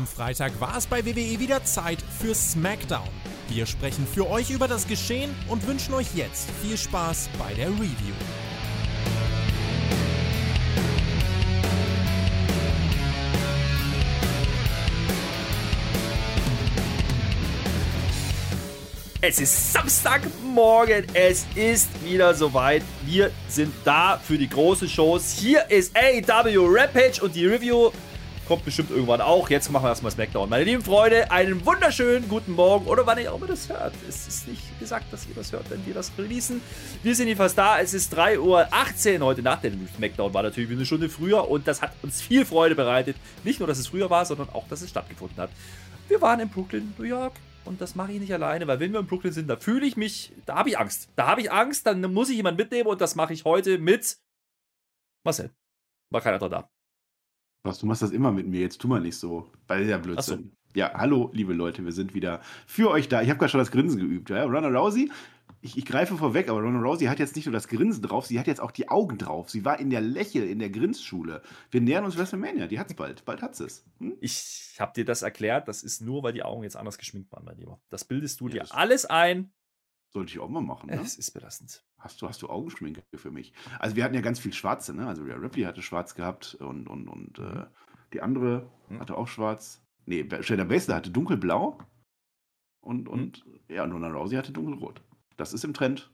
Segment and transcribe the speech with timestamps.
[0.00, 3.06] Am Freitag war es bei WWE wieder Zeit für SmackDown.
[3.50, 7.68] Wir sprechen für euch über das Geschehen und wünschen euch jetzt viel Spaß bei der
[7.68, 8.14] Review.
[19.20, 22.82] Es ist Samstagmorgen, es ist wieder soweit.
[23.04, 25.32] Wir sind da für die großen Shows.
[25.32, 27.90] Hier ist AEW Rampage und die Review
[28.50, 29.48] kommt bestimmt irgendwann auch.
[29.48, 30.50] Jetzt machen wir erstmal SmackDown.
[30.50, 33.94] Meine lieben Freunde, einen wunderschönen guten Morgen oder wann ihr auch immer das hört.
[34.08, 36.60] Es ist nicht gesagt, dass ihr das hört, wenn wir das releasen.
[37.04, 37.78] Wir sind jedenfalls da.
[37.78, 39.62] Es ist 3.18 Uhr heute Nacht.
[39.62, 43.14] Denn SmackDown war natürlich eine Stunde früher und das hat uns viel Freude bereitet.
[43.44, 45.50] Nicht nur, dass es früher war, sondern auch, dass es stattgefunden hat.
[46.08, 47.34] Wir waren in Brooklyn, New York.
[47.64, 49.96] Und das mache ich nicht alleine, weil wenn wir in Brooklyn sind, da fühle ich
[49.96, 51.08] mich, da habe ich Angst.
[51.14, 54.18] Da habe ich Angst, dann muss ich jemanden mitnehmen und das mache ich heute mit
[55.22, 55.52] Marcel.
[56.10, 56.68] War keiner da.
[57.62, 59.50] Was, du machst das immer mit mir, jetzt tu mal nicht so.
[59.66, 60.44] Weil ja Blödsinn.
[60.44, 60.78] So.
[60.78, 63.22] Ja, hallo, liebe Leute, wir sind wieder für euch da.
[63.22, 64.30] Ich habe gerade schon das Grinsen geübt.
[64.30, 64.44] Ja?
[64.44, 65.10] Ronda Rousey
[65.62, 68.38] ich, ich greife vorweg, aber Ronald Rousey hat jetzt nicht nur das Grinsen drauf, sie
[68.38, 69.50] hat jetzt auch die Augen drauf.
[69.50, 71.42] Sie war in der Lächel, in der Grinsschule.
[71.70, 73.24] Wir nähern uns WrestleMania, die hat's bald.
[73.24, 73.84] Bald hat es.
[73.98, 74.16] Hm?
[74.20, 77.44] Ich habe dir das erklärt, das ist nur, weil die Augen jetzt anders geschminkt waren,
[77.44, 77.80] mein Lieber.
[77.90, 79.52] Das bildest du ja, dir alles ein.
[80.12, 81.00] Sollte ich auch mal machen, ne?
[81.00, 81.84] Es ist belastend.
[82.00, 83.52] Hast du, hast du Augenschminke für mich?
[83.78, 85.06] Also wir hatten ja ganz viel Schwarze, ne?
[85.06, 87.66] Also der Ripley hatte schwarz gehabt und, und, und äh, mhm.
[88.14, 89.00] die andere mhm.
[89.00, 89.82] hatte auch schwarz.
[90.06, 91.78] Nee, Shayna Baszler hatte dunkelblau
[92.80, 93.60] und, und mhm.
[93.68, 95.02] ja, Ronald Rousey hatte dunkelrot.
[95.36, 96.10] Das ist im Trend.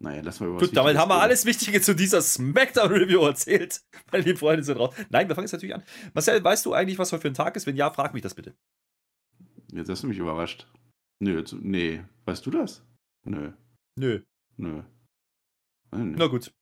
[0.00, 3.80] Naja, lassen wir über Gut, damit haben wir alles Wichtige zu dieser Smackdown-Review erzählt.
[4.12, 4.94] Meine lieben Freunde sind raus.
[5.08, 5.82] Nein, wir fangen jetzt natürlich an.
[6.14, 7.66] Marcel, weißt du eigentlich, was heute für ein Tag ist?
[7.66, 8.54] Wenn ja, frag mich das bitte.
[9.72, 10.68] Jetzt hast du mich überrascht.
[11.20, 12.04] Nö, jetzt, nee.
[12.26, 12.84] Weißt du das?
[13.24, 13.52] Nö.
[13.98, 14.20] Nö.
[14.56, 14.82] Nö.
[15.90, 16.14] Nö.
[16.16, 16.52] Na gut.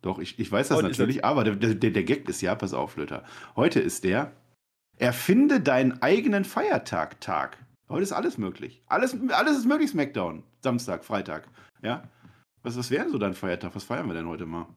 [0.00, 2.72] Doch, ich, ich weiß das heute natürlich, aber der, der, der Gag ist ja, pass
[2.72, 3.24] auf, Lütter.
[3.56, 4.32] Heute ist der
[4.96, 7.58] Erfinde deinen eigenen Feiertag-Tag.
[7.88, 8.82] Heute ist alles möglich.
[8.86, 10.44] Alles, alles ist möglich, Smackdown.
[10.62, 11.48] Samstag, Freitag.
[11.82, 12.08] Ja?
[12.62, 13.74] Was, was wäre so dein Feiertag?
[13.74, 14.68] Was feiern wir denn heute mal?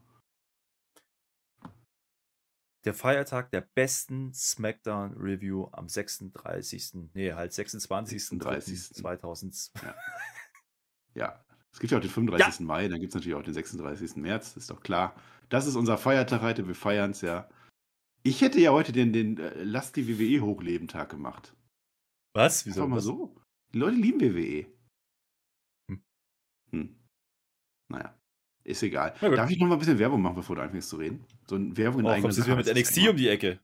[2.84, 7.12] Der Feiertag der besten Smackdown-Review am 36.
[7.14, 8.26] Nee, halt 26.
[8.26, 8.94] 36.
[8.96, 9.72] 2000.
[9.84, 9.96] Ja.
[11.14, 11.46] ja.
[11.74, 12.60] Es gibt ja auch den 35.
[12.60, 12.66] Ja.
[12.66, 14.18] Mai, dann gibt es natürlich auch den 36.
[14.18, 15.16] März, ist doch klar.
[15.50, 17.50] Das ist unser Feiertag heute, wir feiern es ja.
[18.24, 21.56] Ich hätte ja heute den, den äh, Lass die WWE Hochleben-Tag gemacht.
[22.34, 22.66] Was?
[22.66, 22.84] Wieso?
[22.84, 23.36] Einfach mal so.
[23.74, 24.68] Die Leute lieben WWE.
[25.90, 26.04] Hm.
[26.72, 26.96] Hm.
[27.90, 28.16] Naja.
[28.64, 29.16] Ist egal.
[29.20, 31.26] Darf ich noch mal ein bisschen Werbung machen, bevor du anfängst zu reden?
[31.48, 33.60] So eine Werbung in oh, eigenen Kommst du mit NXT um die Ecke?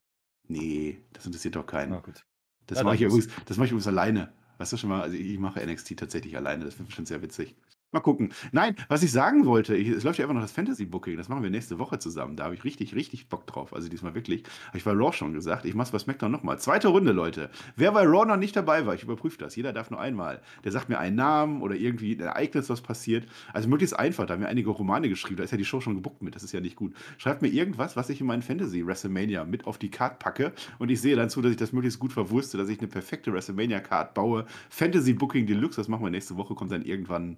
[0.48, 1.92] Nee, das interessiert doch keinen.
[1.92, 2.26] Na gut.
[2.66, 4.34] Das ja, mache ich, übrigens, mach ich übrigens alleine.
[4.58, 6.66] Weißt du schon mal, also ich mache NXT tatsächlich alleine.
[6.66, 7.56] Das finde ich schon sehr witzig.
[7.94, 8.34] Mal gucken.
[8.52, 11.16] Nein, was ich sagen wollte, ich, es läuft ja einfach noch das Fantasy-Booking.
[11.16, 12.36] Das machen wir nächste Woche zusammen.
[12.36, 13.74] Da habe ich richtig, richtig Bock drauf.
[13.74, 14.44] Also diesmal wirklich.
[14.68, 15.64] Habe ich bei Raw schon gesagt.
[15.64, 16.60] Ich mache es bei SmackDown nochmal.
[16.60, 17.50] Zweite Runde, Leute.
[17.78, 19.56] Wer bei Raw noch nicht dabei war, ich überprüfe das.
[19.56, 20.42] Jeder darf nur einmal.
[20.66, 23.26] Der sagt mir einen Namen oder irgendwie ein Ereignis, was passiert.
[23.54, 24.26] Also möglichst einfach.
[24.26, 25.38] Da haben wir einige Romane geschrieben.
[25.38, 26.36] Da ist ja die Show schon gebuckt mit.
[26.36, 26.94] Das ist ja nicht gut.
[27.18, 30.52] Schreibt mir irgendwas, was ich in meinen Fantasy-WrestleMania mit auf die Card packe.
[30.78, 33.32] Und ich sehe dann zu, dass ich das möglichst gut verwurste, dass ich eine perfekte
[33.32, 34.46] WrestleMania-Card baue.
[34.72, 36.54] Fantasy-Booking Deluxe, das machen wir nächste Woche.
[36.54, 37.38] Kommt dann irgendwann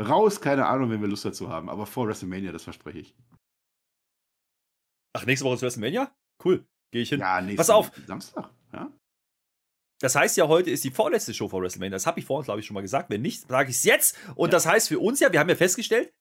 [0.00, 1.68] raus, keine Ahnung, wenn wir Lust dazu haben.
[1.68, 3.14] Aber vor WrestleMania, das verspreche ich.
[5.12, 6.14] Ach, nächste Woche ist WrestleMania?
[6.44, 6.64] Cool.
[6.92, 7.20] Gehe ich hin.
[7.20, 7.92] Ja, Pass auf.
[8.06, 8.90] Samstag, ja.
[10.00, 11.96] Das heißt ja, heute ist die vorletzte Show vor WrestleMania.
[11.96, 13.10] Das habe ich vorhin, glaube ich, schon mal gesagt.
[13.10, 14.16] Wenn nicht, sage ich es jetzt.
[14.34, 14.52] Und ja.
[14.52, 16.12] das heißt für uns ja, wir haben ja festgestellt,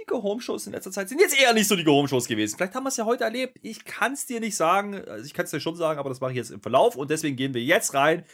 [0.00, 2.56] die Go-Home-Shows in letzter Zeit sind jetzt eher nicht so die Go-Home-Shows gewesen.
[2.56, 3.58] Vielleicht haben wir es ja heute erlebt.
[3.62, 4.94] Ich kann es dir nicht sagen.
[4.94, 6.94] Also ich kann es dir schon sagen, aber das mache ich jetzt im Verlauf.
[6.94, 8.24] Und deswegen gehen wir jetzt rein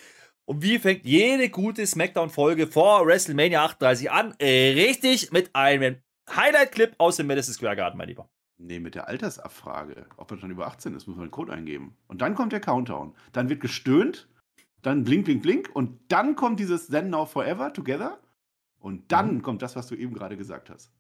[0.47, 4.35] und wie fängt jede gute SmackDown-Folge vor WrestleMania 38 an?
[4.39, 5.97] Äh, richtig, mit einem
[6.29, 8.29] Highlight-Clip aus dem Madison Square Garden, mein Lieber.
[8.59, 10.07] Nee, mit der Altersabfrage.
[10.17, 11.97] Ob man schon über 18 ist, muss man einen Code eingeben.
[12.07, 13.15] Und dann kommt der Countdown.
[13.33, 14.29] Dann wird gestöhnt,
[14.83, 15.71] dann blink, blink, blink.
[15.73, 18.21] Und dann kommt dieses Then Now Forever Together.
[18.79, 19.43] Und dann mhm.
[19.43, 20.93] kommt das, was du eben gerade gesagt hast.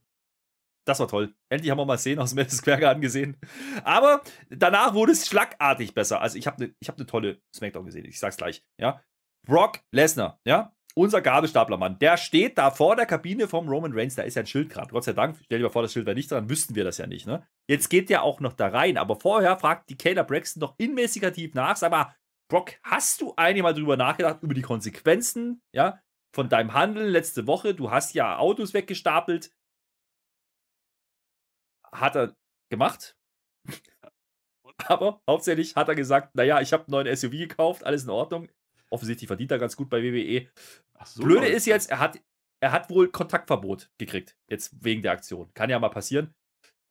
[0.86, 1.34] Das war toll.
[1.48, 3.36] Endlich haben wir mal Szenen aus dem Madison Square Garden gesehen.
[3.84, 6.20] Aber danach wurde es schlagartig besser.
[6.20, 8.04] Also ich habe eine hab ne tolle Smackdown gesehen.
[8.04, 8.62] Ich sag's gleich.
[8.78, 9.00] Ja,
[9.44, 14.22] Brock Lesnar, ja, unser Gabelstaplermann, der steht da vor der Kabine vom Roman Reigns, da
[14.22, 14.88] ist ja ein Schild dran.
[14.88, 16.98] Gott sei Dank, stell dir mal vor, das Schild wäre nicht dran, wüssten wir das
[16.98, 17.46] ja nicht, ne?
[17.68, 21.54] Jetzt geht der auch noch da rein, aber vorher fragt die Kayla Braxton noch investigativ
[21.54, 22.14] nach, sag mal,
[22.48, 26.00] Brock, hast du eigentlich mal drüber nachgedacht, über die Konsequenzen, ja,
[26.34, 27.74] von deinem Handeln letzte Woche?
[27.74, 29.50] Du hast ja Autos weggestapelt.
[31.92, 32.36] Hat er
[32.70, 33.16] gemacht.
[34.86, 38.48] aber hauptsächlich hat er gesagt, naja, ich habe einen neuen SUV gekauft, alles in Ordnung
[38.94, 40.48] offensichtlich verdient er ganz gut bei WWE.
[41.04, 42.18] So, Blöde ist jetzt, er hat,
[42.60, 45.52] er hat wohl Kontaktverbot gekriegt, jetzt wegen der Aktion.
[45.54, 46.34] Kann ja mal passieren.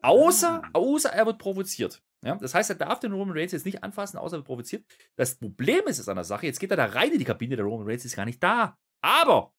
[0.03, 0.69] Außer, ah.
[0.73, 2.03] außer er wird provoziert.
[2.23, 4.85] Ja, das heißt, er darf den Roman Reigns jetzt nicht anfassen, außer er provoziert.
[5.15, 7.55] Das Problem ist es an der Sache, jetzt geht er da rein in die Kabine,
[7.55, 8.77] der Roman Reigns ist gar nicht da.
[9.01, 9.53] Aber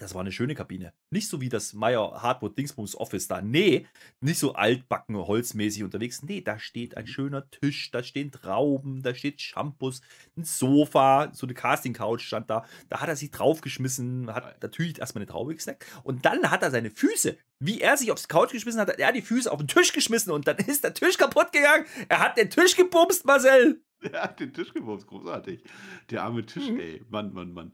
[0.00, 0.94] das war eine schöne Kabine.
[1.10, 3.42] Nicht so wie das Meyer Hardwood Dingsbums Office da.
[3.42, 3.86] Nee,
[4.20, 6.22] nicht so altbacken, holzmäßig unterwegs.
[6.22, 10.00] Nee, da steht ein schöner Tisch, da stehen Trauben, da steht Shampoos,
[10.38, 12.64] ein Sofa, so eine Casting-Couch stand da.
[12.88, 15.84] Da hat er sich draufgeschmissen, hat natürlich erstmal eine Traube gesnackt.
[16.02, 19.12] Und dann hat er seine Füße, wie er sich aufs Couch geschmissen hat, hat er
[19.12, 21.84] die Füße auf den Tisch geschmissen und dann ist der Tisch kaputt gegangen.
[22.08, 23.82] Er hat den Tisch gebumst, Marcel.
[24.12, 25.62] Er hat den Tisch gebumst, großartig.
[26.08, 26.80] Der arme Tisch, mhm.
[26.80, 27.04] ey.
[27.10, 27.72] Mann, Mann, Mann.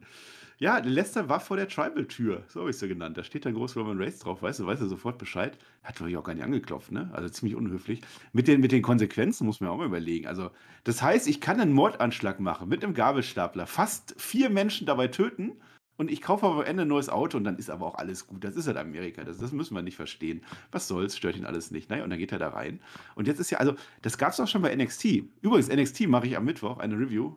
[0.58, 3.18] Ja, Lester war vor der Tribal-Tür, so habe ich es ja genannt.
[3.18, 5.58] Da steht dann groß Roman Reigns drauf, weißt du, weiß er sofort Bescheid.
[5.82, 7.10] Hat natürlich auch gar nicht angeklopft, ne?
[7.12, 8.00] Also ziemlich unhöflich.
[8.32, 10.26] Mit den, mit den Konsequenzen muss man auch mal überlegen.
[10.26, 10.50] Also,
[10.84, 15.60] das heißt, ich kann einen Mordanschlag machen mit einem Gabelstapler, fast vier Menschen dabei töten
[15.98, 18.26] und ich kaufe aber am Ende ein neues Auto und dann ist aber auch alles
[18.26, 18.42] gut.
[18.42, 20.42] Das ist halt Amerika, das, das müssen wir nicht verstehen.
[20.70, 21.90] Was soll's, stört ihn alles nicht.
[21.90, 22.80] Naja, und dann geht er da rein.
[23.14, 25.04] Und jetzt ist ja, also, das gab es auch schon bei NXT.
[25.42, 27.34] Übrigens, NXT mache ich am Mittwoch eine Review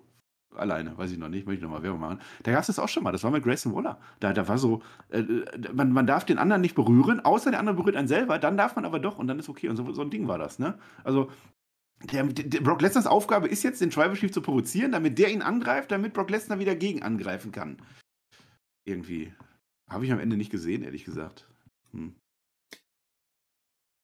[0.56, 2.19] alleine, weiß ich noch nicht, möchte ich nochmal Werbung machen.
[2.44, 4.00] Da gab es das auch schon mal, das war mit Grayson Waller.
[4.19, 5.24] Da, da war so, äh,
[5.74, 8.75] man, man darf den anderen nicht berühren, außer der andere berührt einen selber, dann darf
[8.75, 9.69] man aber doch und dann ist okay.
[9.69, 10.78] Und so, so ein Ding war das, ne?
[11.04, 11.31] Also,
[12.12, 15.42] der, der, Brock Lesners Aufgabe ist jetzt, den Tribal Chief zu provozieren, damit der ihn
[15.42, 17.78] angreift, damit Brock Lesnar wieder gegen angreifen kann.
[18.86, 19.34] Irgendwie.
[19.90, 21.50] Habe ich am Ende nicht gesehen, ehrlich gesagt.
[21.92, 22.16] Hm.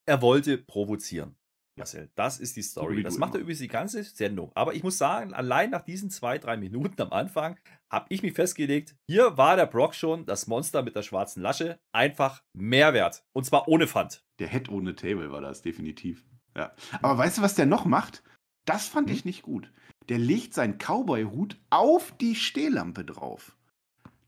[0.07, 1.35] Er wollte provozieren.
[1.77, 3.03] Marcel, das ist die Story.
[3.03, 4.51] Das macht er übrigens die ganze Sendung.
[4.55, 8.33] Aber ich muss sagen, allein nach diesen zwei, drei Minuten am Anfang habe ich mich
[8.33, 13.25] festgelegt, hier war der Brock schon, das Monster mit der schwarzen Lasche, einfach Mehrwert.
[13.33, 14.23] Und zwar ohne Pfand.
[14.39, 16.25] Der Head ohne Table war das, definitiv.
[16.55, 16.73] Ja.
[17.01, 18.23] Aber weißt du, was der noch macht?
[18.65, 19.15] Das fand hm?
[19.15, 19.71] ich nicht gut.
[20.07, 23.57] Der legt seinen Cowboy-Hut auf die Stehlampe drauf.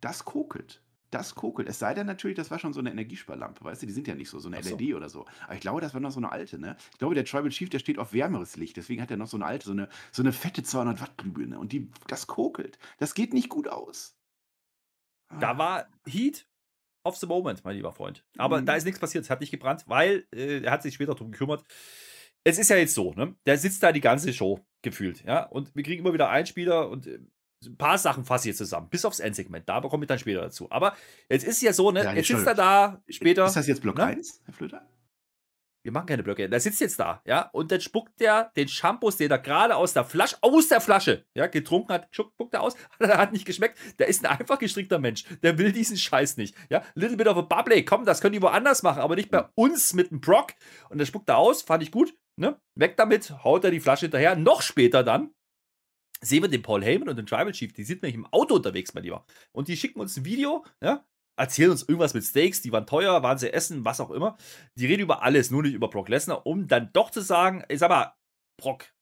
[0.02, 1.70] Das kokelt das kokelt.
[1.70, 4.16] Es sei denn natürlich, das war schon so eine Energiesparlampe, weißt du, die sind ja
[4.16, 4.76] nicht so, so eine so.
[4.76, 5.26] LED oder so.
[5.46, 6.76] Aber ich glaube, das war noch so eine alte, ne?
[6.92, 9.38] Ich glaube, der Tribal Chief, der steht auf wärmeres Licht, deswegen hat er noch so
[9.38, 12.78] eine alte, so eine, so eine fette 200 Watt Glühbirne und die, das kokelt.
[12.98, 14.18] Das geht nicht gut aus.
[15.40, 15.58] Da ah.
[15.58, 16.48] war Heat
[17.04, 18.26] of the moment, mein lieber Freund.
[18.38, 18.66] Aber mhm.
[18.66, 21.32] da ist nichts passiert, es hat nicht gebrannt, weil äh, er hat sich später darum
[21.32, 21.64] gekümmert.
[22.44, 23.36] Es ist ja jetzt so, ne?
[23.46, 25.44] Der sitzt da die ganze Show gefühlt, ja?
[25.44, 27.20] Und wir kriegen immer wieder Einspieler und äh,
[27.66, 29.68] ein paar Sachen fasse ich jetzt zusammen, bis aufs Endsegment.
[29.68, 30.68] Da komme ich dann später dazu.
[30.70, 30.96] Aber
[31.30, 32.04] jetzt ist ja so, ne?
[32.04, 33.46] Ja, jetzt sitzt er da später.
[33.46, 34.06] Ist das jetzt Block ne?
[34.06, 34.88] 1, Herr Flöter?
[35.88, 36.50] Wir machen keine Blöcke.
[36.50, 39.94] Der sitzt jetzt da, ja, und dann spuckt der den Shampoos, den er gerade aus
[39.94, 43.78] der Flasche, aus der Flasche, ja, getrunken hat, spuckt er aus, hat nicht geschmeckt.
[43.98, 45.24] Der ist ein einfach gestrickter Mensch.
[45.44, 46.84] Der will diesen Scheiß nicht, ja.
[46.96, 49.94] Little bit of a bubble, komm, das können die woanders machen, aber nicht bei uns
[49.94, 50.56] mit dem Brock.
[50.90, 52.60] Und dann spuckt er aus, fand ich gut, ne?
[52.76, 54.36] Weg damit, haut er die Flasche hinterher.
[54.36, 55.32] Noch später dann,
[56.22, 58.94] sehen wir den Paul Heyman und den Tribal Chief, die sind nämlich im Auto unterwegs,
[58.94, 59.26] mein Lieber.
[59.52, 61.06] Und die schicken uns ein Video, ja,
[61.38, 64.38] erzählen uns irgendwas mit Steaks, die waren teuer, waren sie essen, was auch immer.
[64.76, 67.80] Die reden über alles, nur nicht über Brock Lesnar, um dann doch zu sagen, ich
[67.80, 68.16] sag mal,
[68.60, 68.94] Brock,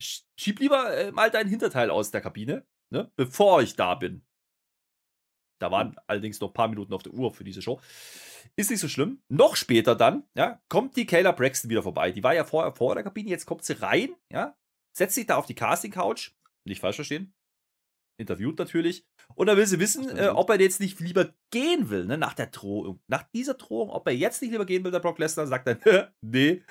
[0.00, 4.24] schieb lieber äh, mal dein Hinterteil aus der Kabine, ne, bevor ich da bin.
[5.60, 7.80] Da waren allerdings noch ein paar Minuten auf der Uhr für diese Show.
[8.56, 9.22] Ist nicht so schlimm.
[9.28, 12.12] Noch später dann, ja, kommt die Kayla Braxton wieder vorbei.
[12.12, 14.56] Die war ja vorher vor der Kabine, jetzt kommt sie rein, ja,
[14.92, 16.32] setzt sich da auf die Casting-Couch,
[16.64, 17.34] nicht falsch verstehen.
[18.16, 19.04] Interviewt natürlich.
[19.34, 22.34] Und da will sie wissen, äh, ob er jetzt nicht lieber gehen will, ne, nach
[22.34, 23.00] der Drohung.
[23.08, 25.78] Nach dieser Drohung, ob er jetzt nicht lieber gehen will, der Brock Lesnar, sagt dann,
[26.20, 26.62] nee,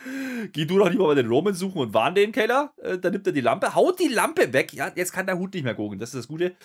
[0.53, 2.73] geh du doch lieber mal den Roman suchen und warn den Keller.
[2.77, 4.73] Äh, dann nimmt er die Lampe, haut die Lampe weg.
[4.73, 6.55] Ja, jetzt kann der Hut nicht mehr gucken, das ist das Gute.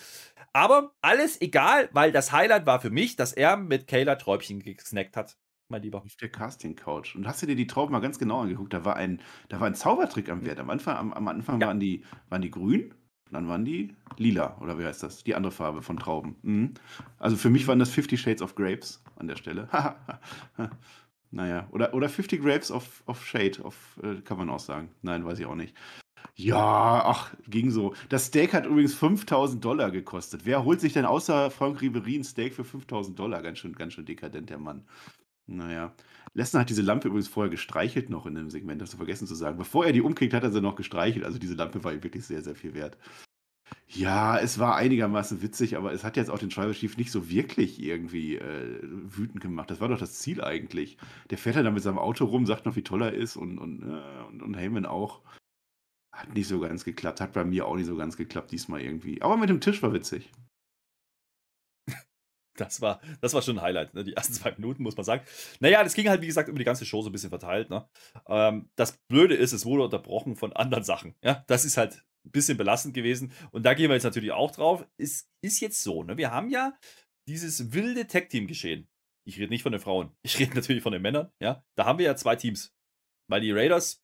[0.53, 5.17] Aber alles egal, weil das Highlight war für mich, dass er mit Kayla Träubchen gesnackt
[5.17, 5.37] hat
[5.71, 5.99] mein Lieber.
[5.99, 7.15] Auf der Casting-Couch.
[7.15, 8.73] Und hast du dir die Trauben mal ganz genau angeguckt?
[8.73, 10.59] Da war ein, da war ein Zaubertrick am Wert.
[10.59, 11.67] Am Anfang, am, am Anfang ja.
[11.67, 12.95] waren, die, waren die grün
[13.31, 15.23] dann waren die lila, oder wie heißt das?
[15.23, 16.35] Die andere Farbe von Trauben.
[16.41, 16.73] Mhm.
[17.17, 19.69] Also für mich waren das 50 Shades of Grapes an der Stelle.
[21.31, 24.89] naja, oder, oder 50 Grapes of, of Shade, of, äh, kann man auch sagen.
[25.01, 25.75] Nein, weiß ich auch nicht.
[26.35, 27.93] Ja, ach, ging so.
[28.09, 30.45] Das Steak hat übrigens 5000 Dollar gekostet.
[30.45, 33.41] Wer holt sich denn außer Frank Ribery ein Steak für 5000 Dollar?
[33.41, 34.85] Ganz schön, ganz schön dekadent, der Mann.
[35.47, 35.93] Naja.
[36.33, 39.35] Lessner hat diese Lampe übrigens vorher gestreichelt noch in dem Segment, hast du vergessen zu
[39.35, 39.57] sagen.
[39.57, 41.25] Bevor er die umkriegt, hat er sie noch gestreichelt.
[41.25, 42.97] Also diese Lampe war ihm wirklich sehr, sehr viel wert.
[43.87, 47.29] Ja, es war einigermaßen witzig, aber es hat jetzt auch den Tribal Chief nicht so
[47.29, 49.71] wirklich irgendwie äh, wütend gemacht.
[49.71, 50.97] Das war doch das Ziel eigentlich.
[51.29, 53.81] Der fährt dann mit seinem Auto rum, sagt noch, wie toll er ist und, und,
[53.81, 55.21] äh, und, und Heyman auch.
[56.15, 59.21] Hat nicht so ganz geklappt, hat bei mir auch nicht so ganz geklappt diesmal irgendwie.
[59.21, 60.31] Aber mit dem Tisch war witzig.
[62.59, 64.03] Das war, das war schon ein Highlight, ne?
[64.03, 65.23] die ersten zwei Minuten, muss man sagen.
[65.59, 67.69] Naja, das ging halt, wie gesagt, über die ganze Show so ein bisschen verteilt.
[67.69, 67.87] Ne?
[68.27, 71.15] Ähm, das Blöde ist, es wurde unterbrochen von anderen Sachen.
[71.23, 71.43] Ja?
[71.47, 73.31] Das ist halt ein bisschen belastend gewesen.
[73.51, 74.85] Und da gehen wir jetzt natürlich auch drauf.
[74.97, 76.17] Es ist jetzt so, ne?
[76.17, 76.77] wir haben ja
[77.27, 78.89] dieses wilde Tag-Team geschehen.
[79.25, 81.31] Ich rede nicht von den Frauen, ich rede natürlich von den Männern.
[81.39, 81.63] Ja?
[81.77, 82.73] Da haben wir ja zwei Teams.
[83.29, 84.03] Weil die Raiders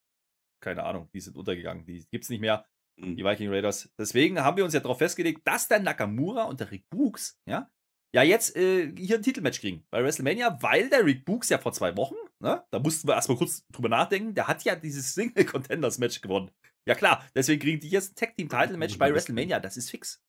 [0.61, 1.85] keine Ahnung, die sind untergegangen.
[1.85, 2.65] Die gibt es nicht mehr,
[2.97, 3.17] Mhm.
[3.17, 3.91] die Viking Raiders.
[3.99, 7.69] Deswegen haben wir uns ja darauf festgelegt, dass der Nakamura und der Rick Books, ja,
[8.15, 11.73] ja jetzt äh, hier ein Titelmatch kriegen bei WrestleMania, weil der Rick Books ja vor
[11.73, 15.43] zwei Wochen, ne, da mussten wir erstmal kurz drüber nachdenken, der hat ja dieses Single
[15.45, 16.49] Contenders Match gewonnen.
[16.87, 19.89] Ja klar, deswegen kriegen die jetzt ein Tag Team Title Match bei WrestleMania, das ist
[19.89, 20.21] fix.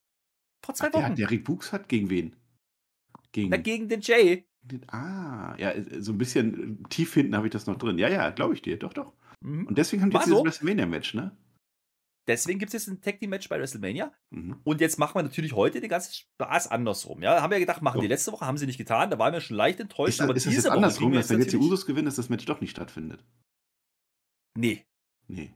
[0.64, 1.14] Vor zwei Ach, der, Wochen.
[1.14, 2.34] der Rick Books hat gegen wen?
[3.32, 3.50] Gegen.
[3.50, 4.48] Na, gegen den Jay.
[4.62, 7.98] den- ah, ja, äh, so ein bisschen äh, tief hinten habe ich das noch drin.
[7.98, 8.78] Ja, ja, glaube ich dir.
[8.78, 9.12] Doch, doch.
[9.42, 9.66] Mhm.
[9.66, 10.44] Und deswegen haben die jetzt dieses so?
[10.44, 11.36] WrestleMania-Match, ne?
[12.28, 14.12] Deswegen gibt es jetzt ein Tag Team Match bei WrestleMania.
[14.30, 14.60] Mhm.
[14.64, 17.22] Und jetzt machen wir natürlich heute den ganzen Spaß andersrum.
[17.22, 18.00] Ja, haben wir gedacht, machen So.
[18.02, 19.10] die letzte Woche, haben sie nicht getan.
[19.10, 20.20] Da waren wir schon leicht enttäuscht.
[20.20, 22.28] Ist, das- ist das jetzt Woche andersrum, dass wenn jetzt die Usos gewinnen, dass das
[22.28, 23.24] Match doch nicht stattfindet?
[24.58, 24.84] Nee,
[25.28, 25.52] Nee.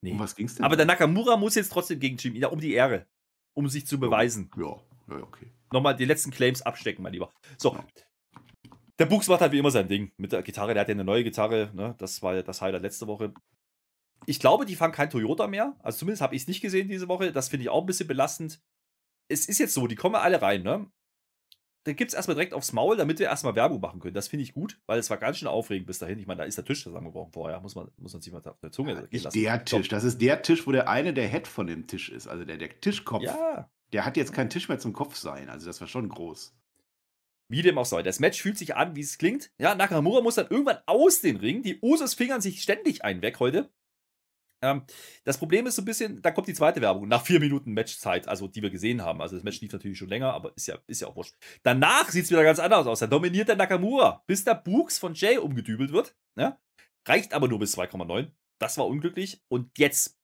[0.00, 0.12] nee.
[0.12, 0.64] Um was ging's denn?
[0.64, 3.06] Aber der Nakamura muss jetzt trotzdem gegen Jimmy, ja, um die Ehre.
[3.54, 4.50] Um sich zu beweisen.
[4.56, 4.76] Ja,
[5.08, 5.52] ja, okay.
[5.72, 7.32] Nochmal die letzten Claims abstecken, mein Lieber.
[7.58, 7.74] So.
[7.74, 7.84] Ja.
[8.98, 10.72] Der Buchs macht halt wie immer sein Ding mit der Gitarre.
[10.74, 11.70] Der hat ja eine neue Gitarre.
[11.74, 11.94] Ne?
[11.98, 13.32] Das war ja das Highlight letzte Woche.
[14.26, 15.76] Ich glaube, die fahren kein Toyota mehr.
[15.82, 17.32] Also zumindest habe ich es nicht gesehen diese Woche.
[17.32, 18.60] Das finde ich auch ein bisschen belastend.
[19.28, 20.90] Es ist jetzt so, die kommen alle rein, ne?
[21.84, 24.12] Dann gibt es erstmal direkt aufs Maul, damit wir erstmal Werbung machen können.
[24.12, 26.18] Das finde ich gut, weil es war ganz schön aufregend bis dahin.
[26.18, 27.58] Ich meine, da ist der Tisch zusammengebrochen vorher.
[27.60, 29.38] Muss man, muss man sich mal auf der Zunge gehen Nicht lassen.
[29.40, 29.88] der Tisch.
[29.88, 32.26] Das ist der Tisch, wo der eine der Head von dem Tisch ist.
[32.26, 33.22] Also der, der Tischkopf.
[33.22, 35.48] Ja, Der hat jetzt keinen Tisch mehr zum Kopf sein.
[35.48, 36.54] Also das war schon groß.
[37.48, 38.02] Wie dem auch sei.
[38.02, 39.50] Das Match fühlt sich an, wie es klingt.
[39.58, 41.62] Ja, Nakamura muss dann irgendwann aus den Ring.
[41.62, 43.70] Die Usos fingern sich ständig ein weg heute.
[44.62, 44.82] Ähm,
[45.24, 48.28] das Problem ist so ein bisschen, da kommt die zweite Werbung nach vier Minuten Matchzeit,
[48.28, 49.20] also die wir gesehen haben.
[49.20, 51.34] Also das Match lief natürlich schon länger, aber ist ja, ist ja auch wurscht.
[51.62, 53.00] Danach sieht es wieder ganz anders aus.
[53.00, 56.14] Da dominiert der Nakamura, bis der Books von Jay umgedübelt wird.
[56.36, 56.58] Ja?
[57.06, 58.30] Reicht aber nur bis 2,9.
[58.58, 59.42] Das war unglücklich.
[59.48, 60.18] Und jetzt,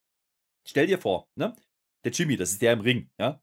[0.67, 1.57] stell dir vor, ne?
[2.05, 3.41] der Jimmy, das ist der im Ring, ja?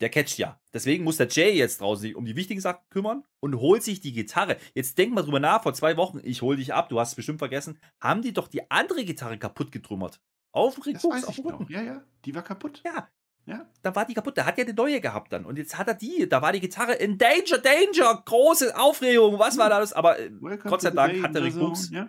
[0.00, 0.58] Der catcht ja.
[0.72, 4.00] Deswegen muss der Jay jetzt draußen sich um die wichtigen Sachen kümmern und holt sich
[4.00, 4.56] die Gitarre.
[4.74, 7.14] Jetzt denk mal drüber nach, vor zwei Wochen, ich hol dich ab, du hast es
[7.16, 10.20] bestimmt vergessen, haben die doch die andere Gitarre kaputt getrümmert.
[10.52, 11.02] Auf dem auf
[11.36, 11.62] dem Rücken.
[11.64, 11.70] noch.
[11.70, 12.02] Ja, ja.
[12.24, 12.80] Die war kaputt.
[12.84, 13.08] Ja,
[13.46, 13.68] Ja.
[13.82, 14.36] da war die kaputt.
[14.38, 15.44] Da hat ja eine neue gehabt dann.
[15.44, 16.28] Und jetzt hat er die.
[16.28, 18.22] Da war die Gitarre in Danger, Danger.
[18.24, 19.38] Große Aufregung.
[19.38, 19.92] Was war da alles?
[19.92, 20.30] Aber äh,
[20.64, 21.54] Gott sei Dank hat der Rick.
[21.56, 22.08] Books, Ja.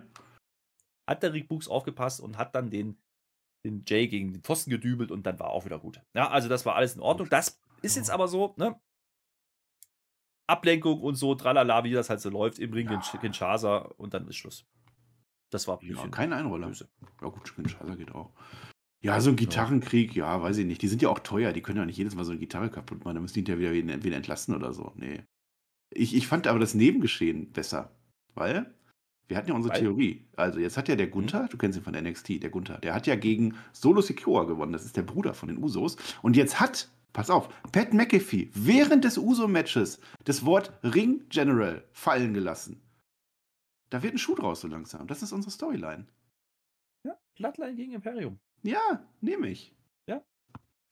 [1.06, 2.96] hat der Rick Books aufgepasst und hat dann den,
[3.64, 6.00] den Jay gegen den Pfosten gedübelt und dann war auch wieder gut.
[6.14, 7.28] Ja, also das war alles in Ordnung.
[7.28, 8.78] Das ist jetzt aber so, ne?
[10.46, 12.94] Ablenkung und so, tralala, wie das halt so läuft im Ring Ja.
[13.14, 14.66] in Kinshasa und dann ist Schluss.
[15.50, 16.68] Das war Ja, kein Einroller.
[16.68, 16.88] böse.
[17.20, 18.32] Ja, gut, Kinshasa geht auch.
[19.02, 20.80] Ja, so ein Gitarrenkrieg, ja, weiß ich nicht.
[20.82, 21.52] Die sind ja auch teuer.
[21.52, 23.16] Die können ja nicht jedes Mal so eine Gitarre kaputt machen.
[23.16, 24.92] Da müssen die hinterher wieder wen, wen entlassen oder so.
[24.94, 25.24] Nee.
[25.90, 27.90] Ich, ich fand aber das Nebengeschehen besser.
[28.34, 28.72] Weil
[29.26, 29.80] wir hatten ja unsere Weil?
[29.80, 30.24] Theorie.
[30.36, 33.06] Also, jetzt hat ja der Gunther, du kennst ihn von NXT, der Gunther, der hat
[33.08, 34.72] ja gegen Solo Secure gewonnen.
[34.72, 35.96] Das ist der Bruder von den Usos.
[36.22, 42.34] Und jetzt hat, pass auf, Pat McAfee während des Uso-Matches das Wort Ring General fallen
[42.34, 42.82] gelassen.
[43.90, 45.06] Da wird ein Schuh draus so langsam.
[45.06, 46.06] Das ist unsere Storyline.
[47.04, 48.38] Ja, Bloodline gegen Imperium.
[48.62, 49.74] Ja, nehme ich.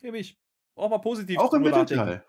[0.03, 0.39] Nehme ich.
[0.77, 1.39] Auch mal positiv.
[1.39, 1.62] Auch im.
[1.62, 2.25] Mittelteil.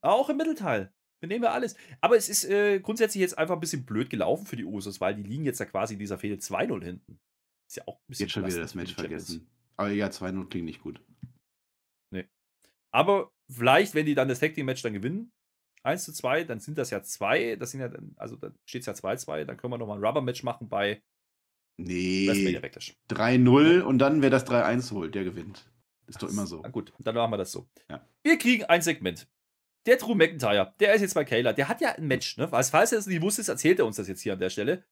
[0.00, 0.92] Auch im Mittelteil.
[1.20, 1.76] Wir nehmen ja alles.
[2.00, 5.14] Aber es ist äh, grundsätzlich jetzt einfach ein bisschen blöd gelaufen für die Usos, weil
[5.14, 7.18] die liegen jetzt ja quasi in dieser Fehde 2-0 hinten.
[7.68, 9.50] Ist ja auch ein bisschen Jetzt schon wieder das Match vergessen.
[9.76, 11.00] Aber ja, 2-0 klingt nicht gut.
[12.98, 15.30] Aber vielleicht, wenn die dann das Tag Team Match dann gewinnen,
[15.84, 17.54] 1 zu 2, dann sind das ja zwei.
[17.54, 19.44] Das sind ja dann, also dann steht es ja 2-2.
[19.44, 21.00] Dann können wir nochmal ein Rubber-Match machen bei
[21.76, 22.58] Nee.
[22.58, 22.96] Backlash.
[23.08, 25.70] 3-0 und dann, wer das 3-1 holt, der gewinnt.
[26.08, 26.60] Ist doch immer so.
[26.60, 27.68] Na gut, dann machen wir das so.
[27.88, 28.04] Ja.
[28.24, 29.28] Wir kriegen ein Segment.
[29.86, 31.52] Der Drew McIntyre, der ist jetzt bei Kayla.
[31.52, 32.50] Der hat ja ein Match, ne?
[32.50, 34.84] Was, falls er es nicht wusste, erzählt er uns das jetzt hier an der Stelle.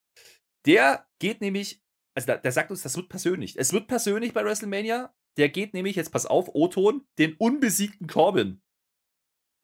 [0.65, 1.83] Der geht nämlich,
[2.15, 3.59] also der, der sagt uns, das wird persönlich.
[3.59, 5.13] Es wird persönlich bei WrestleMania.
[5.37, 8.62] Der geht nämlich, jetzt pass auf, O-Ton, den unbesiegten Corbin.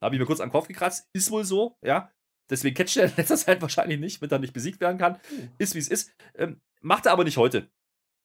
[0.00, 1.09] Da habe ich mir kurz am Kopf gekratzt.
[1.12, 2.11] Ist wohl so, ja.
[2.50, 5.19] Deswegen catcht er in letzter Zeit wahrscheinlich nicht, wenn er nicht besiegt werden kann.
[5.59, 6.12] Ist wie es ist.
[6.35, 7.71] Ähm, macht er aber nicht heute.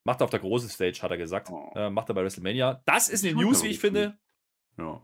[0.06, 1.50] Macht er auf der großen Stage, hat er gesagt.
[1.50, 1.72] Oh.
[1.76, 2.82] Äh, macht er bei WrestleMania.
[2.86, 4.18] Das ist eine News, wie ich finde.
[4.78, 5.02] Ja.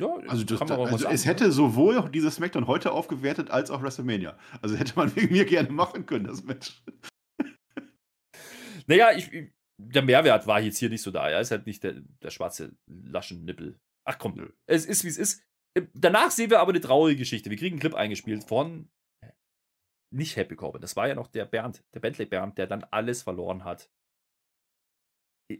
[0.00, 1.30] Ja, Also, das, also es ne?
[1.30, 4.36] hätte sowohl dieses Smackdown heute aufgewertet als auch WrestleMania.
[4.60, 6.82] Also hätte man wegen mir gerne machen können, das Match.
[8.86, 9.30] Naja, ich-
[9.78, 11.28] der Mehrwert war jetzt hier nicht so da.
[11.28, 13.78] Er ist halt nicht der, der schwarze Laschennippel.
[14.06, 14.52] Ach komm, Nö.
[14.66, 15.42] es ist wie es ist.
[15.76, 17.50] Äh, Danach sehen wir aber eine traurige Geschichte.
[17.50, 18.88] Wir kriegen einen Clip eingespielt von
[20.14, 20.80] nicht Happy Corbin.
[20.80, 23.90] Das war ja noch der Bernd, der Bentley Bernd, der dann alles verloren hat.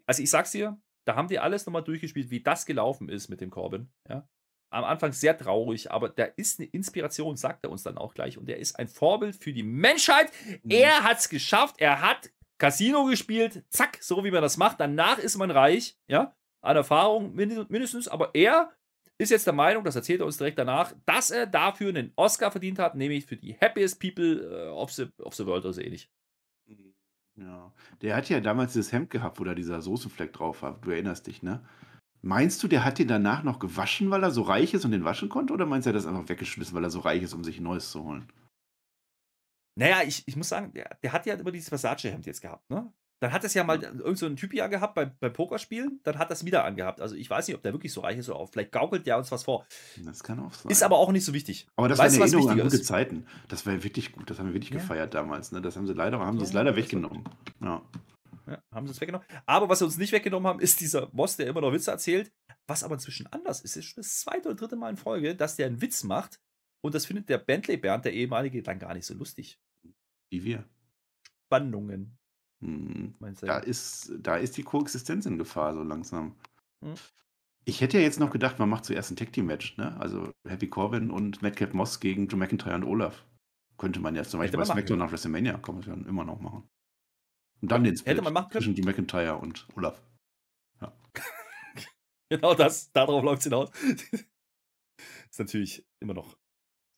[0.06, 3.40] Also ich sag's dir, da haben die alles nochmal durchgespielt, wie das gelaufen ist mit
[3.40, 3.92] dem Corbin.
[4.08, 4.28] Ja?
[4.72, 8.38] Am Anfang sehr traurig, aber der ist eine Inspiration, sagt er uns dann auch gleich.
[8.38, 10.32] Und er ist ein Vorbild für die Menschheit.
[10.68, 11.80] Er hat's geschafft.
[11.80, 13.64] Er hat Casino gespielt.
[13.68, 14.80] Zack, so wie man das macht.
[14.80, 15.96] Danach ist man reich.
[16.08, 18.08] Ja, an Erfahrung mind- mindestens.
[18.08, 18.72] Aber er
[19.18, 22.50] ist jetzt der Meinung, das erzählt er uns direkt danach, dass er dafür einen Oscar
[22.50, 25.80] verdient hat, nämlich für die Happiest People äh, of, the, of the World oder so
[25.80, 26.10] ähnlich.
[27.36, 27.72] Ja.
[28.00, 30.78] Der hat ja damals dieses Hemd gehabt, wo da dieser Soßenfleck drauf war.
[30.80, 31.64] Du erinnerst dich, ne?
[32.22, 35.04] Meinst du, der hat den danach noch gewaschen, weil er so reich ist und den
[35.04, 35.52] waschen konnte?
[35.52, 37.58] Oder meinst du, er hat das einfach weggeschmissen, weil er so reich ist, um sich
[37.58, 38.28] ein neues zu holen?
[39.76, 42.92] Naja, ich, ich muss sagen, der, der hat ja immer dieses Versace-Hemd jetzt gehabt, ne?
[43.20, 46.18] Dann hat es ja mal irgend so ein Typ ja gehabt beim, beim Pokerspielen, dann
[46.18, 47.00] hat das wieder angehabt.
[47.00, 48.50] Also ich weiß nicht, ob der wirklich so reich ist oder auch.
[48.50, 49.66] Vielleicht gaukelt der uns was vor.
[50.04, 50.70] Das kann auch sein.
[50.70, 51.66] Ist aber auch nicht so wichtig.
[51.76, 52.84] Aber das Weißt war eine Erinnerung an gute ist?
[52.86, 53.26] Zeiten.
[53.48, 54.28] Das war ja wirklich gut.
[54.28, 54.76] Das haben wir wirklich Ja.
[54.78, 55.52] gefeiert damals.
[55.52, 55.62] Ne?
[55.62, 57.24] Das haben sie leider, haben sie es Ja, leider das weggenommen.
[57.62, 57.80] Ja.
[58.46, 59.26] Ja, haben sie es weggenommen.
[59.46, 62.30] Aber was sie uns nicht weggenommen haben, ist dieser Boss, der immer noch Witze erzählt.
[62.66, 65.56] Was aber inzwischen anders ist, ist schon das zweite oder dritte Mal in Folge, dass
[65.56, 66.40] der einen Witz macht.
[66.82, 69.58] Und das findet der Bentley Bernd, der ehemalige, dann gar nicht so lustig.
[70.30, 70.64] Wie wir.
[71.46, 72.18] Spannungen,
[72.64, 73.14] Hm.
[73.42, 76.34] Da ist, da ist die Koexistenz in Gefahr, so langsam.
[76.82, 76.94] Hm.
[77.66, 79.96] Ich hätte ja jetzt noch gedacht, man macht zuerst ein Tag Team Match, ne?
[79.98, 83.24] Also Happy Corbin und Madcap Moss gegen Drew McIntyre und Olaf.
[83.76, 86.68] Könnte man jetzt zum Beispiel bei SmackDown nach WrestleMania, kann man ja immer noch machen.
[87.60, 88.50] Und dann den können.
[88.50, 90.02] zwischen Drew McIntyre und Olaf.
[92.30, 93.70] Genau das, darauf läuft es hinaus.
[95.30, 96.36] ist natürlich immer noch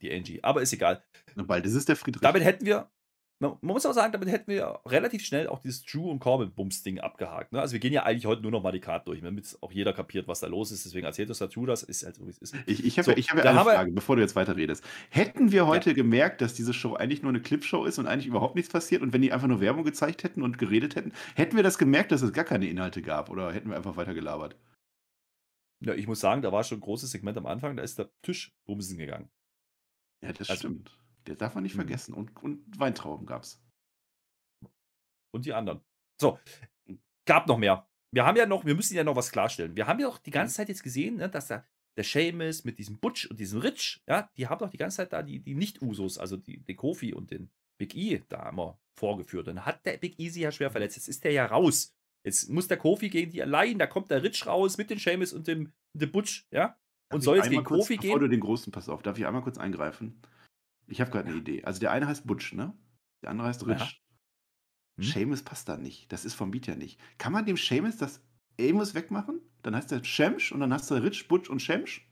[0.00, 0.42] die Angie.
[0.42, 1.04] Aber ist egal.
[1.35, 2.23] Na, bald ist es der Friedrich.
[2.23, 2.90] Damit hätten wir,
[3.38, 7.52] man muss aber sagen, damit hätten wir relativ schnell auch dieses Drew und Corbin-Bums-Ding abgehakt.
[7.52, 7.61] Ne?
[7.61, 9.93] Also wir gehen ja eigentlich heute nur noch mal die Karte durch, damit auch jeder
[9.93, 10.87] kapiert, was da los ist.
[10.87, 12.55] Deswegen erzählt uns dazu, das ist halt so, wie es ist.
[12.66, 14.83] Ich, ich habe So, ja, ich hab ja eine Frage, bevor du jetzt weiterredest.
[15.11, 18.55] Hätten wir heute gemerkt, dass diese Show eigentlich nur eine Clipshow ist und eigentlich überhaupt
[18.55, 21.62] nichts passiert und wenn die einfach nur Werbung gezeigt hätten und geredet hätten, hätten wir
[21.62, 24.57] das gemerkt, dass es gar keine Inhalte gab oder hätten wir einfach weiter gelabert?
[25.81, 28.09] Ja, ich muss sagen, da war schon ein großes Segment am Anfang, da ist der
[28.23, 29.28] Tisch bumsen gegangen.
[30.23, 30.97] Ja, das Also- stimmt.
[31.28, 31.80] Das darf man nicht Mhm.
[31.80, 32.14] vergessen.
[32.14, 33.62] Und, und Weintrauben gab's.
[35.33, 35.80] Und die anderen.
[36.21, 36.38] So,
[37.26, 37.87] gab noch mehr.
[38.12, 39.76] Wir haben ja noch, wir müssen ja noch was klarstellen.
[39.76, 41.64] Wir haben ja auch die ganze Zeit jetzt gesehen, ne, dass da
[41.97, 45.12] der Seamus mit diesem Butch und diesem Rich, ja, die haben doch die ganze Zeit
[45.12, 49.49] da die, die Nicht-Usos, also die, den Kofi und den Big E da immer vorgeführt.
[49.49, 50.97] Und dann hat der Big E sich ja schwer verletzt.
[50.97, 51.95] Jetzt ist der ja raus.
[52.25, 55.32] Jetzt muss der Kofi gegen die allein, da kommt der Rich raus mit dem Seamus
[55.32, 56.78] und dem, dem Butch, ja.
[57.12, 58.30] Und Darf soll jetzt gegen einmal kurz, Kofi Bevor du gehen.
[58.32, 60.21] den Großen, pass auf, darf ich einmal kurz eingreifen?
[60.89, 61.65] Ich habe gerade eine Idee.
[61.65, 62.77] Also der eine heißt Butch, ne?
[63.23, 63.81] Der andere heißt Rich.
[63.81, 65.03] Ja.
[65.03, 65.05] Hm?
[65.05, 66.11] Seamus passt da nicht.
[66.13, 67.01] Das ist vom Beat her nicht.
[67.19, 68.23] Kann man dem Seamus das
[68.61, 69.41] Amos wegmachen?
[69.63, 72.09] Dann heißt der Shemsh und dann hast du Rich, Butch und Shemsh?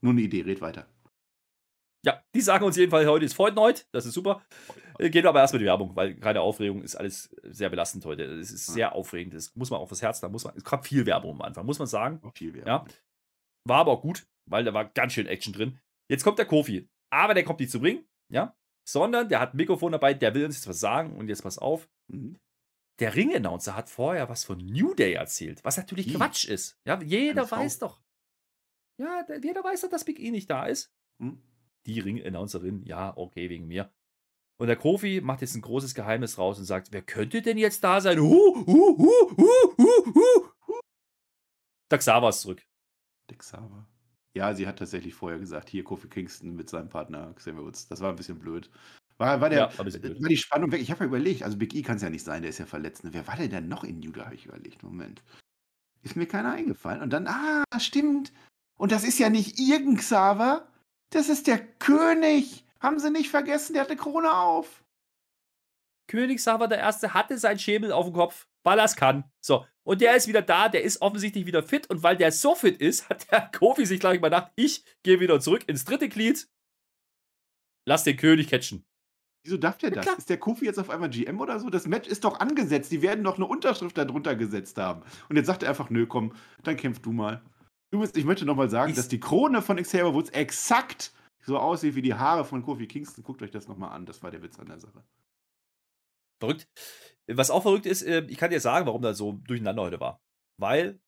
[0.00, 0.86] Nur eine Idee, red weiter.
[2.04, 4.44] Ja, die sagen uns jedenfalls, heute ist Freudneut, das ist super.
[4.98, 8.04] Äh, Gehen wir aber erst mit die Werbung, weil gerade Aufregung ist alles sehr belastend
[8.04, 8.24] heute.
[8.24, 8.74] Es ist Ja.
[8.74, 9.32] sehr aufregend.
[9.32, 11.64] Das muss man auf das Herz, da muss man, es gab viel Werbung am Anfang,
[11.64, 12.20] muss man sagen.
[12.22, 12.68] Auch viel Werbung.
[12.68, 12.84] Ja.
[13.66, 15.78] War aber auch gut, weil da war ganz schön Action drin.
[16.10, 19.56] Jetzt kommt der Kofi, aber der kommt nicht zu bringen, ja, sondern der hat ein
[19.56, 21.88] Mikrofon dabei, der will uns jetzt was sagen und jetzt pass auf.
[22.08, 22.38] Mhm.
[23.00, 26.14] Der Ring-Announcer hat vorher was von New Day erzählt, was natürlich Wie?
[26.14, 26.78] Quatsch ist.
[26.86, 28.00] Ja, jeder weiß doch.
[29.00, 31.42] Ja, der, jeder weiß doch, dass Big E nicht da ist Hm?
[31.86, 33.92] die Ring-Announcerin, ja, okay, wegen mir.
[34.56, 37.82] Und der Kofi macht jetzt ein großes Geheimnis raus und sagt, wer könnte denn jetzt
[37.82, 38.18] da sein?
[38.20, 40.80] Hu, hu, hu, hu, hu, hu.
[41.90, 42.64] Der Xaver ist zurück.
[43.30, 43.88] Dick Sava.
[44.36, 47.86] Ja, sie hat tatsächlich vorher gesagt, hier Kofi Kingston mit seinem Partner Xavier Woods.
[47.88, 48.68] Das war ein bisschen blöd.
[49.16, 50.80] War, war, der, Ja, war war die Spannung weg?
[50.80, 52.66] Ich habe ja überlegt, also Big E kann es ja nicht sein, der ist ja
[52.66, 53.04] verletzt.
[53.04, 53.14] ne?
[53.14, 54.82] Wer war denn denn noch in Da, habe ich überlegt.
[54.82, 55.22] Moment.
[56.02, 57.00] Ist mir keiner eingefallen.
[57.00, 58.32] Und dann, ah, stimmt.
[58.76, 60.66] Und das ist ja nicht irgendein Xaver.
[61.10, 62.64] Das ist der König.
[62.80, 64.83] Haben sie nicht vergessen, der hat eine Krone auf.
[66.06, 69.24] König Xaver der Erste hatte sein Schäbel auf dem Kopf, weil er es kann.
[69.40, 72.54] So, und der ist wieder da, der ist offensichtlich wieder fit und weil der so
[72.54, 76.08] fit ist, hat der Kofi sich gleich mal gedacht, ich gehe wieder zurück ins dritte
[76.08, 76.48] Glied,
[77.86, 78.84] lass den König catchen.
[79.46, 80.04] Wieso darf der Ja, das?
[80.06, 80.18] klar.
[80.18, 81.68] Ist der Kofi jetzt auf einmal GM oder so?
[81.68, 82.90] Das Match ist doch angesetzt.
[82.92, 85.02] Die werden doch eine Unterschrift darunter gesetzt haben.
[85.28, 87.42] Und jetzt sagt er einfach, nö, komm, dann kämpf du mal.
[87.90, 91.12] Bist, ich möchte nochmal sagen, Ist- dass die Krone von Xavier Woods exakt
[91.42, 93.22] so aussieht wie die Haare von Kofi Kingston.
[93.22, 94.06] Guckt euch das nochmal an.
[94.06, 95.04] Das war der Witz an der Sache.
[96.40, 96.68] Verrückt.
[97.26, 100.20] Was auch verrückt ist, äh, ich kann dir sagen, warum das so durcheinander heute war.
[100.60, 101.00] Weil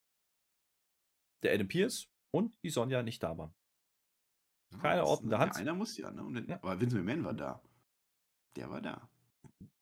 [1.43, 3.53] der Adam Pierce und die Sonja nicht da waren.
[4.81, 5.55] Keine das- Ordnung der ja, Hand.
[5.55, 6.41] Einer muss ja, ne?
[6.41, 6.55] Den, Ja.
[6.55, 7.63] Aber Vince McMahon war da.
[8.55, 9.09] Der war da.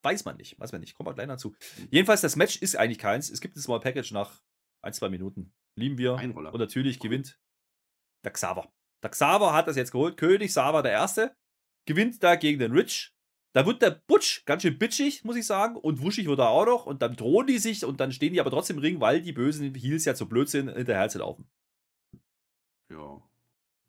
[0.02, 0.94] Weiß man nicht, weiß man nicht.
[0.94, 1.56] Kommen wir gleich dazu.
[1.90, 3.30] Jedenfalls, das Match ist eigentlich keins.
[3.30, 4.42] Es gibt ein Small Package nach
[4.82, 5.52] ein, zwei Minuten.
[5.76, 6.16] Lieben wir.
[6.16, 6.52] Einroller.
[6.52, 7.40] Und natürlich gewinnt
[8.24, 8.72] der Xaver.
[9.02, 10.16] Der Xaver hat das jetzt geholt.
[10.16, 11.34] König Xaver der Erste.
[11.88, 13.15] Gewinnt da gegen den Rich.
[13.56, 15.76] Da wird der Butch ganz schön bitchig, muss ich sagen.
[15.76, 16.84] Und wuschig wird er auch noch.
[16.84, 19.32] Und dann drohen die sich und dann stehen die aber trotzdem im Ring, weil die
[19.32, 21.48] bösen Heels ja zu blöd sind, hinterher zu laufen.
[22.90, 23.22] Ja.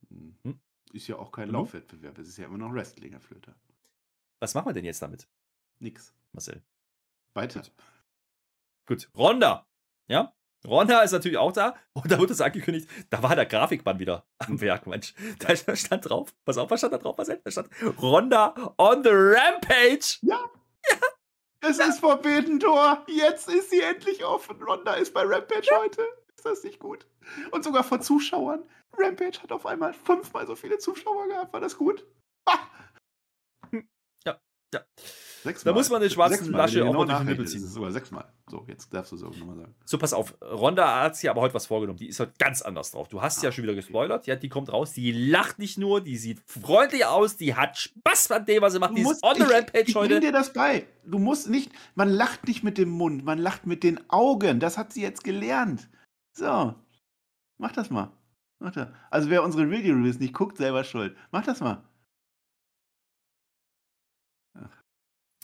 [0.09, 0.37] Hm.
[0.43, 0.59] Hm?
[0.93, 1.55] Ist ja auch kein Mhm.
[1.55, 2.17] Laufwettbewerb.
[2.17, 3.57] Es ist ja immer noch Wrestling, Herr Flöter.
[4.39, 5.27] Was machen wir denn jetzt damit,
[5.79, 6.13] Nix.
[6.31, 6.63] Marcel?
[7.33, 7.61] Weiter.
[8.85, 9.67] Gut, Ronda.
[10.07, 10.33] Ja?
[10.65, 14.25] Ronda ist natürlich auch da und da wird es angekündigt, da war der Grafikmann wieder
[14.39, 15.13] am Werk, Mensch.
[15.39, 17.39] Da stand drauf, pass auf, was stand da drauf, Marcel?
[17.43, 17.69] Da stand
[18.01, 20.17] Ronda on the Rampage.
[20.21, 20.49] Ja.
[20.89, 20.97] Ja.
[21.61, 23.03] Es ist Forbidden Tor.
[23.07, 24.61] Jetzt ist sie endlich offen.
[24.61, 26.01] Ronda ist bei Rampage heute.
[26.35, 27.07] Ist das nicht gut?
[27.51, 28.63] Und sogar vor Zuschauern.
[28.97, 31.53] Rampage hat auf einmal fünfmal so viele Zuschauer gehabt.
[31.53, 32.05] War das gut?
[32.45, 32.59] Ah!
[34.25, 34.39] Ja,
[34.73, 34.81] ja.
[35.47, 35.73] Sechsmal.
[35.73, 37.29] Da muss man den schwarzen Sechsmal, Lasche wenn du auch genau mal durch den nachrechnest,
[37.29, 37.63] Nippel ist ziehen.
[37.63, 38.25] es sogar sechsmal.
[38.49, 39.75] So, jetzt darfst du so nochmal sagen.
[39.85, 40.35] So, pass auf.
[40.41, 41.97] Ronda hat sich aber heute was vorgenommen.
[41.97, 43.07] Die ist heute ganz anders drauf.
[43.07, 44.27] Du hast ja schon wieder gespoilert.
[44.27, 44.91] Ja, die kommt raus.
[44.91, 48.79] Die lacht nicht nur, die sieht freundlich aus, die hat Spaß an dem, was sie
[48.79, 48.97] macht.
[48.97, 50.09] Die ist on the ich, Rampage ich heute.
[50.09, 50.85] bring dir das bei.
[51.05, 54.59] Du musst nicht, man lacht nicht mit dem Mund, man lacht mit den Augen.
[54.59, 55.89] Das hat sie jetzt gelernt.
[56.33, 56.75] So,
[57.57, 58.11] mach das mal.
[58.59, 58.89] Mach das.
[59.11, 61.15] Also wer unsere Video-Reviews nicht guckt, selber schuld.
[61.31, 61.83] Mach das mal.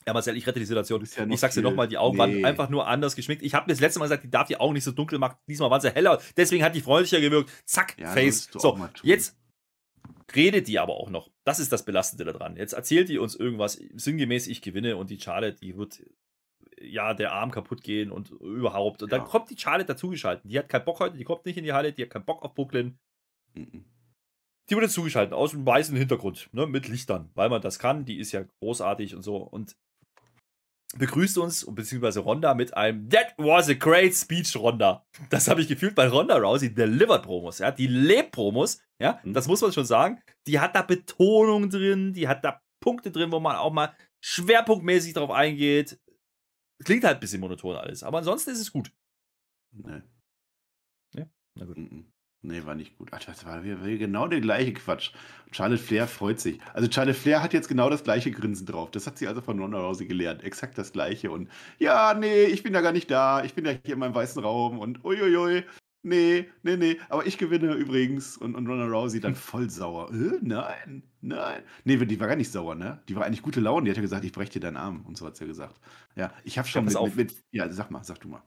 [0.05, 1.03] Ja, Marcel, ich rette die Situation.
[1.15, 2.43] Ja ich sag's dir nochmal, die Augen waren Nee.
[2.45, 3.43] einfach nur anders geschminkt.
[3.43, 5.37] Ich habe mir das letzte Mal gesagt, die darf die Augen nicht so dunkel machen.
[5.47, 6.21] Diesmal waren sie heller.
[6.35, 7.51] Deswegen hat die freundlicher gewirkt.
[7.65, 8.49] Zack, Ja, Face.
[8.51, 9.37] So, jetzt
[10.35, 11.29] redet die aber auch noch.
[11.45, 12.55] Das ist das Belastende daran.
[12.57, 13.79] Jetzt erzählt die uns irgendwas.
[13.95, 16.03] Sinngemäß, ich gewinne und die Charlotte, die wird
[16.81, 19.03] ja der Arm kaputt gehen und überhaupt.
[19.03, 19.19] Und Ja.
[19.19, 20.43] dann kommt die Charlotte dazugeschaltet.
[20.49, 22.41] Die hat keinen Bock heute, die kommt nicht in die Halle, die hat keinen Bock
[22.43, 22.97] auf Brooklyn.
[23.53, 23.85] Mhm.
[24.69, 28.05] Die wurde zugeschaltet aus einem weißen Hintergrund, ne, mit Lichtern, weil man das kann.
[28.05, 29.35] Die ist ja großartig und so.
[29.37, 29.75] Und
[30.97, 35.05] begrüßt uns, beziehungsweise Ronda, mit einem That was a great speech, Ronda.
[35.29, 37.71] Das habe ich gefühlt bei Ronda Rousey delivered Promos, ja.
[37.71, 39.19] Die lebt Promos, ja.
[39.23, 39.33] Mhm.
[39.33, 40.21] Das muss man schon sagen.
[40.47, 45.13] Die hat da Betonung drin, die hat da Punkte drin, wo man auch mal schwerpunktmäßig
[45.13, 45.99] drauf eingeht.
[46.83, 48.91] Klingt halt ein bisschen monoton alles, aber ansonsten ist es gut.
[49.71, 50.01] Nee.
[51.15, 51.25] Ja,
[51.55, 51.77] na gut.
[51.77, 52.12] Mhm.
[52.45, 53.07] Nee, war nicht gut.
[53.11, 55.11] Ach, das war genau der gleiche Quatsch.
[55.53, 56.59] Charlotte Flair freut sich.
[56.73, 58.91] Also Charlotte Flair hat jetzt genau das gleiche Grinsen drauf.
[58.91, 60.43] Das hat sie also von Ronda Rousey gelernt.
[60.43, 61.31] Exakt das gleiche.
[61.31, 63.45] Und ja, nee, ich bin ja gar nicht da.
[63.45, 65.63] Ich bin ja hier in meinem weißen Raum und uiuiui.
[66.01, 66.99] Nee, nee, nee.
[67.07, 68.35] Aber ich gewinne übrigens.
[68.35, 70.11] Und, und Ronda Rousey dann voll sauer.
[70.11, 71.63] Äh, nein, nein.
[71.85, 73.01] Nee, die war gar nicht sauer, ne?
[73.07, 73.85] Die war eigentlich gute Laune.
[73.85, 75.05] Die hat ja gesagt, ich breche dir deinen Arm.
[75.05, 75.79] Und so hat sie ja gesagt.
[76.17, 77.15] Ja, ich habe schon pass mit, auf.
[77.15, 77.43] mit, mit.
[77.51, 78.43] Ja, sag mal, sag du mal.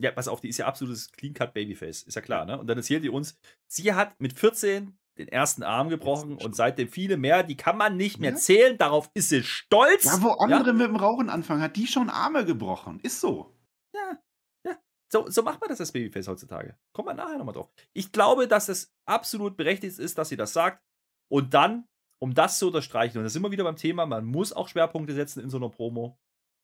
[0.00, 2.58] Ja, pass auf, die ist ja absolutes Clean-Cut-Babyface, ist ja klar, ne?
[2.58, 3.36] Und dann erzählt die uns,
[3.66, 7.96] sie hat mit 14 den ersten Arm gebrochen und seitdem viele mehr, die kann man
[7.98, 8.36] nicht mehr Ja.
[8.36, 10.04] zählen, darauf ist sie stolz.
[10.04, 13.00] Ja, wo andere mit dem Rauchen anfangen, hat die schon Arme gebrochen.
[13.02, 13.54] Ist so.
[13.94, 14.18] Ja,
[14.64, 14.78] ja.
[15.12, 16.78] So, so macht man das als Babyface heutzutage.
[16.94, 17.70] Kommt man nachher nochmal drauf.
[17.92, 20.82] Ich glaube, dass es absolut berechtigt ist, dass sie das sagt.
[21.30, 21.86] Und dann,
[22.22, 25.12] um das zu unterstreichen, und da sind wir wieder beim Thema, man muss auch Schwerpunkte
[25.14, 26.18] setzen in so einer Promo,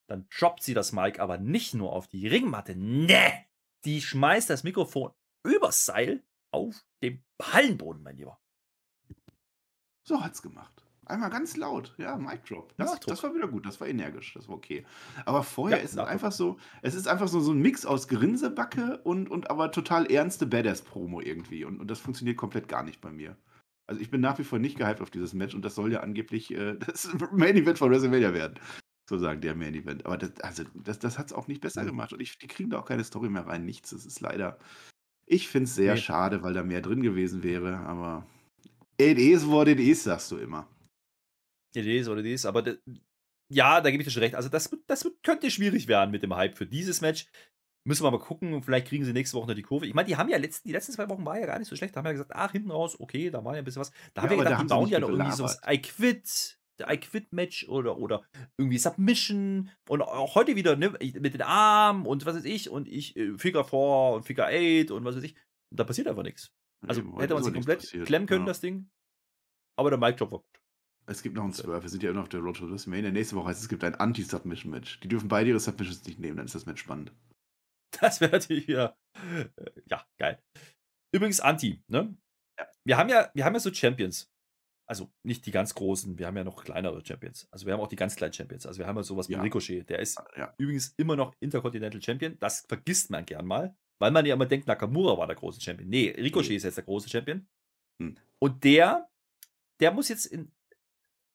[0.07, 2.75] dann droppt sie das Mic aber nicht nur auf die Ringmatte.
[2.77, 3.47] Nee!
[3.85, 5.12] Die schmeißt das Mikrofon
[5.45, 8.38] übers Seil auf den Hallenboden, mein Lieber.
[10.03, 10.87] So hat's gemacht.
[11.05, 12.75] Einmal ganz laut, ja, Mic Drop.
[12.79, 14.85] Das, das war wieder gut, das war energisch, das war okay.
[15.25, 18.09] Aber vorher Ja, ist es einfach so, es ist einfach so, so ein Mix aus
[18.09, 21.64] Grinsebacke und, und aber total ernste Badass-Promo irgendwie.
[21.64, 23.37] Und, und das funktioniert komplett gar nicht bei mir.
[23.87, 26.01] Also ich bin nach wie vor nicht gehypt auf dieses Match und das soll ja
[26.01, 28.59] angeblich äh, das Main Event von WrestleMania werden.
[29.09, 30.05] Sozusagen der Main Event.
[30.05, 32.12] Aber das, also das, das hat es auch nicht besser gemacht.
[32.12, 33.64] Und ich, die kriegen da auch keine Story mehr rein.
[33.64, 33.90] Nichts.
[33.90, 34.59] Das ist leider.
[35.27, 36.01] Ich finde es sehr Nee.
[36.01, 37.77] schade, weil da mehr drin gewesen wäre.
[37.79, 38.27] Aber
[39.01, 40.69] it is what it is, sagst du immer.
[41.75, 42.64] Idee ist oder Idee ist, aber
[43.53, 44.35] ja, da gebe ich dir schon recht.
[44.35, 47.27] Also, das, das könnte schwierig werden mit dem Hype für dieses Match.
[47.87, 48.61] Müssen wir mal gucken.
[48.64, 49.87] Vielleicht kriegen sie nächste Woche noch die Kurve.
[49.87, 51.77] Ich meine, die haben ja letzten, die letzten zwei Wochen war ja gar nicht so
[51.77, 51.95] schlecht.
[51.95, 53.92] Da haben wir ja gesagt, ach, hinten raus, okay, da war ja ein bisschen was.
[54.14, 55.61] Da haben Ja, wir aber da gedacht, haben die bauen ja noch irgendwie so gelabert.
[55.62, 58.22] was I Quit, I Quit Match oder, oder
[58.58, 62.88] irgendwie Submission und auch heute wieder ne, mit den Armen und was weiß ich und
[62.88, 63.78] ich äh, Figure 4
[64.16, 65.34] und Figure 8 und was weiß ich.
[65.74, 66.52] Da passiert einfach nichts.
[66.86, 68.06] Also heute hätte man sich komplett passiert.
[68.06, 68.46] klemmen können, Ja.
[68.48, 68.88] das Ding.
[69.78, 70.60] Aber der Mic Drop war gut.
[71.08, 71.82] Es gibt noch einen Swerve.
[71.82, 73.10] Wir sind ja immer noch auf der Road to WrestleMania.
[73.10, 75.00] Nächste Woche heißt es, es gibt ein Anti-Submission-Match.
[75.00, 77.12] Die dürfen beide ihre Submissions nicht nehmen, dann ist das Match spannend.
[78.00, 79.46] Das wäre natürlich wieder, äh,
[79.88, 80.42] ja, geil.
[81.14, 82.16] Übrigens, Anti, ne?
[82.58, 82.66] Ja.
[82.84, 84.30] Wir haben ja, wir haben ja so Champions.
[84.88, 87.49] Also nicht die ganz großen, wir haben ja noch kleinere Champions.
[87.51, 88.66] Also wir haben auch die ganz kleinen Champions.
[88.66, 89.42] Also wir haben ja sowas wie Ja.
[89.42, 89.88] Ricochet.
[89.88, 90.55] Der ist Ja.
[90.59, 92.38] übrigens immer noch Intercontinental Champion.
[92.38, 95.88] Das vergisst man gern mal, weil man ja immer denkt, Nakamura war der große Champion.
[95.88, 96.57] Nee, Ricochet Nee.
[96.57, 97.49] ist jetzt der große Champion.
[98.01, 98.16] Hm.
[98.38, 99.09] Und der,
[99.81, 100.53] der muss jetzt in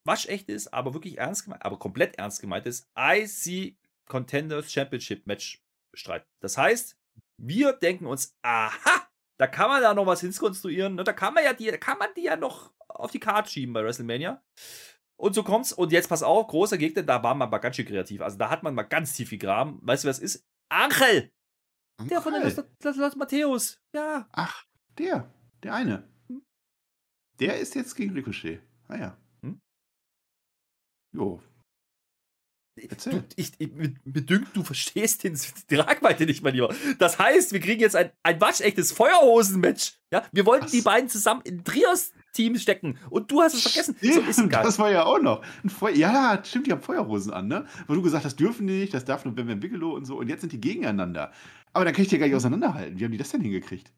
[0.05, 5.61] waschecht ist, aber wirklich ernst gemeint, aber komplett ernst gemeint ist, IC Contenders Championship Match
[5.91, 6.27] bestreiten.
[6.39, 6.97] Das heißt,
[7.37, 10.97] wir denken uns, aha, da kann man da noch was hinkonstruieren.
[10.97, 13.73] Da kann man ja die, da kann man die ja noch auf die Karte schieben
[13.73, 14.43] bei WrestleMania.
[15.17, 15.73] Und so kommt's.
[15.73, 18.21] Und jetzt pass auf, großer Gegner, da war man mal ganz schön kreativ.
[18.21, 19.79] Also da hat man mal ganz tief gegraben.
[19.83, 20.47] Weißt du, wer es ist?
[20.69, 21.31] Angel!
[22.09, 23.79] Der von der Los, Los Matthäus.
[23.93, 24.27] Ja.
[24.31, 24.65] Ach,
[24.97, 25.31] der.
[25.63, 26.09] Der eine.
[26.27, 26.41] Hm.
[27.39, 28.61] Der ist jetzt gegen Ricochet.
[28.87, 29.17] Ah ja.
[29.41, 29.61] Hm?
[31.13, 31.41] Jo.
[32.75, 35.37] Du, ich, ich, mir dünkt, du verstehst den,
[35.69, 36.73] die Tragweite nicht, mein Lieber.
[36.99, 39.99] Das heißt, wir kriegen jetzt ein, ein waschechtes Feuerhosen-Match.
[40.11, 40.71] Ja, wir wollten Was?
[40.71, 42.97] die beiden zusammen in Trios Team stecken.
[43.09, 43.95] Und du hast es vergessen.
[43.99, 44.63] so ist geil.
[44.63, 45.43] Das war ja auch noch.
[45.93, 47.65] ja, stimmt, die haben Feuerhosen an, ne?
[47.87, 50.17] Wo du gesagt hast, dürfen die nicht, das darf nur Ben Bigelow und so.
[50.17, 51.33] Und jetzt sind die gegeneinander.
[51.73, 52.99] Aber dann kann ich die ja gar nicht auseinanderhalten.
[52.99, 53.91] Wie haben die das denn hingekriegt?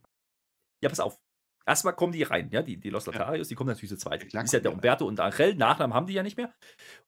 [0.81, 1.19] Ja, pass auf.
[1.65, 3.49] Erstmal kommen die rein, ja, die, die Los Latarios, ja.
[3.49, 4.31] die kommen natürlich zu zweit.
[4.33, 6.53] Ja, ist ja der Umberto und der Angel, Nachnamen haben die ja nicht mehr.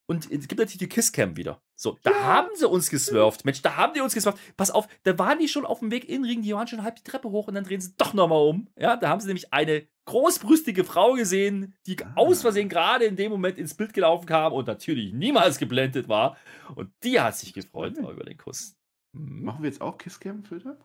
[0.06, 1.62] Und es gibt natürlich die Kisscam wieder.
[1.76, 2.24] So, da ja.
[2.24, 3.44] haben sie uns geswerft.
[3.44, 4.40] Mensch, da haben die uns geswerft.
[4.56, 6.84] Pass auf, da waren die schon auf dem Weg in den Ring, die waren schon
[6.84, 8.70] halb die Treppe hoch und dann drehen sie doch nochmal um.
[8.78, 12.14] Ja, da haben sie nämlich eine großbrüstige Frau gesehen, die ah.
[12.16, 16.38] aus Versehen gerade in dem Moment ins Bild gelaufen kam und natürlich niemals geblendet war.
[16.76, 18.78] Und die hat sich gefreut über den Kuss.
[19.12, 19.44] Mhm.
[19.44, 20.78] Machen wir jetzt auch Kisscam-Filter?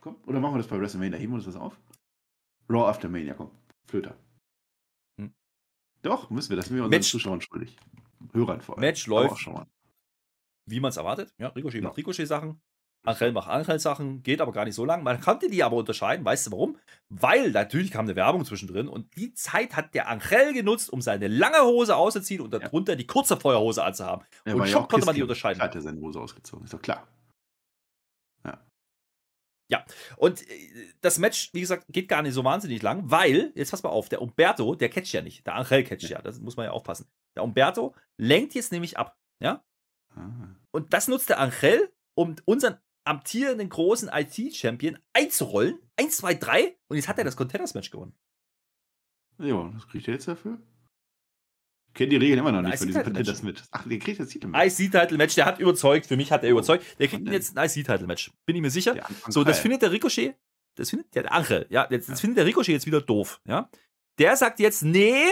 [0.00, 1.18] Komm, oder machen wir das bei WrestleMania?
[1.18, 1.78] Heben wir uns das auf?
[2.70, 3.50] Raw After Mania, komm.
[3.84, 4.16] Flöter.
[5.18, 5.34] Hm.
[6.02, 6.56] Doch, müssen wir.
[6.56, 7.10] Das sind wir unseren Match.
[7.10, 7.76] Zuschauern schuldig.
[8.32, 8.80] Hörern vor allem.
[8.80, 9.44] Match läuft,
[10.66, 11.34] wie man es erwartet.
[11.38, 11.88] Ja, Ricochet ja.
[11.88, 12.60] macht Ricochet-Sachen.
[13.02, 15.02] Angel macht Angel-Sachen, geht aber gar nicht so lang.
[15.02, 16.24] Man konnte die aber unterscheiden.
[16.24, 16.76] Weißt du warum?
[17.08, 21.26] Weil natürlich kam eine Werbung zwischendrin und die Zeit hat der Angel genutzt, um seine
[21.26, 22.96] lange Hose auszuziehen und darunter ja.
[22.96, 24.26] die kurze Feuerhose anzuhaben.
[24.44, 25.62] Ja, und schon konnte man die unterscheiden.
[25.62, 27.08] Hat er seine Hose ausgezogen, ist doch klar.
[29.70, 29.84] Ja,
[30.16, 33.82] und äh, das Match, wie gesagt, geht gar nicht so wahnsinnig lang, weil, jetzt pass
[33.82, 35.46] mal auf, der Umberto, der catcht ja nicht.
[35.46, 37.06] Der Angel catcht ja, das muss man ja aufpassen.
[37.36, 39.64] Der Umberto lenkt jetzt nämlich ab, ja?
[40.14, 40.56] Ah.
[40.72, 45.78] Und das nutzt der Angel, um unseren amtierenden großen IT-Champion einzurollen.
[45.96, 46.76] Eins, zwei, drei.
[46.88, 48.14] Und jetzt hat er das Contenders-Match gewonnen.
[49.38, 50.58] Ja, das kriegt er jetzt dafür?
[51.94, 53.64] Kennen die Regeln immer noch nicht von diesem das mit.
[53.72, 54.78] Ach, der kriegt das Titelmatch.
[54.78, 56.06] IC-Title-Match, der hat überzeugt.
[56.06, 56.84] Für mich hat er oh, überzeugt.
[56.98, 58.30] Der kriegt jetzt ein IC-Title-Match.
[58.46, 58.96] Bin ich mir sicher.
[59.28, 60.36] So, das findet der Ricochet,
[60.76, 63.68] das findet der Angel, ja, jetzt, das findet der Ricochet jetzt wieder doof, ja.
[64.18, 65.22] Der sagt jetzt, nee,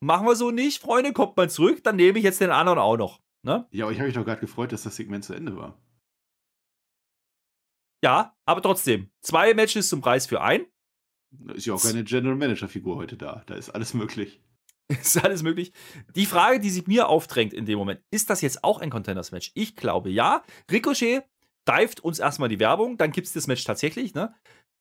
[0.00, 2.96] machen wir so nicht, Freunde, kommt mal zurück, dann nehme ich jetzt den anderen auch
[2.96, 3.20] noch.
[3.42, 3.66] Ne?
[3.70, 5.80] Ja, aber ich habe mich doch gerade gefreut, dass das Segment zu Ende war.
[8.02, 9.10] Ja, aber trotzdem.
[9.20, 10.66] Zwei Matches zum Preis für ein.
[11.54, 13.42] Ist ja auch keine General Manager-Figur heute da.
[13.46, 14.40] Da ist alles möglich.
[15.00, 15.72] Ist alles möglich.
[16.14, 19.52] Die Frage, die sich mir aufdrängt in dem Moment, ist das jetzt auch ein Contenders-Match?
[19.54, 20.42] Ich glaube ja.
[20.70, 21.24] Ricochet
[21.68, 24.14] dived uns erstmal die Werbung, dann gibt es das Match tatsächlich.
[24.14, 24.34] Ne?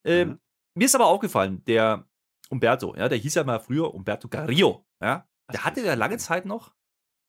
[0.05, 0.39] Ähm, mhm.
[0.75, 2.07] Mir ist aber aufgefallen, der
[2.49, 4.85] Umberto, ja, der hieß ja mal früher Umberto Carrillo.
[5.01, 5.27] Ja?
[5.51, 6.73] Der hatte ja lange Zeit noch,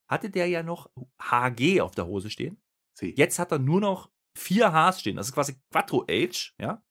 [0.09, 0.89] hatte der ja noch
[1.21, 2.61] HG auf der Hose stehen.
[2.97, 3.13] Sie.
[3.15, 5.17] Jetzt hat er nur noch vier Hs stehen.
[5.17, 6.81] Das ist quasi Quattro H, ja.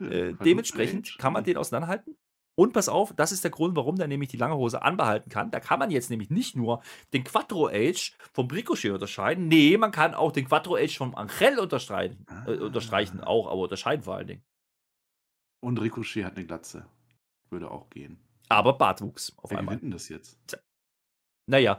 [0.00, 2.16] Äh, dementsprechend kann man den auseinanderhalten.
[2.58, 5.50] Und pass auf, das ist der Grund, warum der nämlich die lange Hose anbehalten kann.
[5.50, 9.46] Da kann man jetzt nämlich nicht nur den Quattro Age vom Ricochet unterscheiden.
[9.46, 12.26] Nee, man kann auch den Quattro Age vom Angel unterstreichen.
[12.28, 12.64] Äh, ah.
[12.64, 14.42] unterstreichen auch, aber unterscheiden vor allen Dingen.
[15.60, 16.86] Und Ricochet hat eine Glatze.
[17.50, 18.18] Würde auch gehen.
[18.48, 19.80] Aber Bartwuchs auf Wer einmal.
[19.82, 20.38] Wie das jetzt?
[21.46, 21.78] Naja,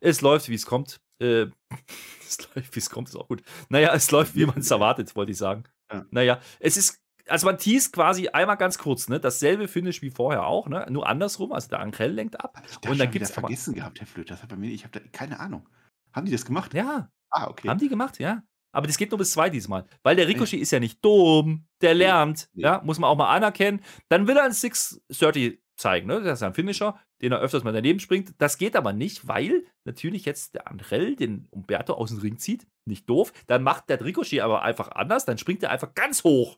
[0.00, 1.00] es läuft, wie es kommt.
[1.20, 1.46] Äh,
[2.20, 3.42] es läuft, wie es kommt, ist auch gut.
[3.68, 5.64] Naja, es läuft, wie man es erwartet, wollte ich sagen.
[5.90, 6.06] Ja.
[6.10, 9.20] Naja, es ist also man teast quasi einmal ganz kurz, ne?
[9.20, 10.86] Dasselbe Finish wie vorher auch, ne?
[10.90, 12.60] Nur andersrum, also der Ankrell lenkt ab.
[12.68, 14.34] Ich und dann gibt es vergessen gehabt, Herr Flöter.
[14.34, 15.68] Das hat bei mir, ich habe da keine Ahnung.
[16.12, 16.74] Haben die das gemacht?
[16.74, 17.10] Ja.
[17.30, 17.68] Ah, okay.
[17.68, 18.42] Haben die gemacht, ja.
[18.72, 19.84] Aber das geht nur bis zwei diesmal.
[20.02, 20.62] Weil der Ricochet nee.
[20.62, 21.66] ist ja nicht dumm.
[21.82, 22.48] Der lernt.
[22.54, 22.62] Nee.
[22.62, 23.80] Ja, muss man auch mal anerkennen.
[24.08, 26.22] Dann will er ein 630 zeigen, ne?
[26.22, 28.34] Das ist ein Finisher, den er öfters mal daneben springt.
[28.38, 32.66] Das geht aber nicht, weil natürlich jetzt der Andrell den Umberto aus dem Ring zieht.
[32.86, 33.32] Nicht doof.
[33.46, 35.24] Dann macht der Ricochet aber einfach anders.
[35.24, 36.56] Dann springt er einfach ganz hoch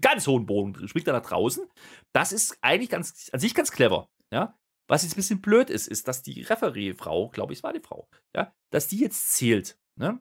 [0.00, 1.66] ganz hohen Bogen, springt er nach draußen.
[2.12, 4.08] Das ist eigentlich ganz, an sich ganz clever.
[4.32, 4.58] Ja?
[4.86, 7.80] Was jetzt ein bisschen blöd ist, ist, dass die Referee-Frau, glaube ich, es war die
[7.80, 9.78] Frau, ja, dass die jetzt zählt.
[9.96, 10.20] Ne?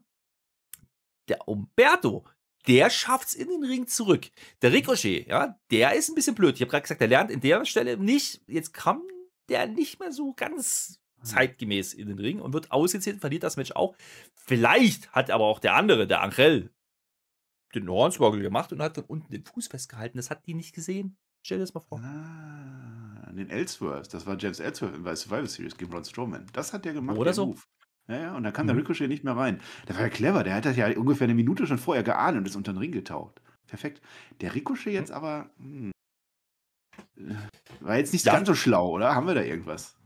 [1.28, 2.26] Der Umberto,
[2.68, 4.30] der schafft es in den Ring zurück.
[4.62, 6.56] Der Ricochet, ja, der ist ein bisschen blöd.
[6.56, 8.42] Ich habe gerade gesagt, der lernt in der Stelle nicht.
[8.48, 9.02] Jetzt kam
[9.50, 11.26] der nicht mehr so ganz hm.
[11.26, 13.96] zeitgemäß in den Ring und wird ausgezählt, verliert das Match auch.
[14.34, 16.72] Vielleicht hat aber auch der andere, der Angel,
[17.76, 20.18] den Hornswoggle gemacht und hat dann unten den Fuß festgehalten.
[20.18, 21.18] Das hat die nicht gesehen.
[21.44, 22.00] Stell dir das mal vor.
[22.00, 24.14] Ah, den Ellsworth.
[24.14, 26.46] Das war James Ellsworth in der Survival Series gegen Ron Strowman.
[26.54, 27.18] Das hat der gemacht.
[27.18, 27.48] Oder so.
[27.48, 27.62] Move.
[28.08, 28.70] Ja, ja, und dann kam mhm.
[28.70, 29.62] der Ricochet nicht mehr rein.
[29.88, 30.44] Der war ja clever.
[30.44, 32.92] Der hat das ja ungefähr eine Minute schon vorher geahnt und ist unter den Ring
[32.92, 33.42] getaucht.
[33.68, 34.02] Perfekt.
[34.42, 35.16] Der Ricochet jetzt mhm.
[35.16, 35.50] aber.
[35.58, 35.92] Hm,
[37.18, 37.36] äh,
[37.80, 38.34] war jetzt nicht ja.
[38.34, 39.16] ganz so schlau, oder?
[39.16, 39.98] Haben wir da irgendwas?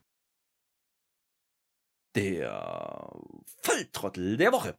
[2.16, 3.12] Der
[3.62, 4.78] Volltrottel der Woche.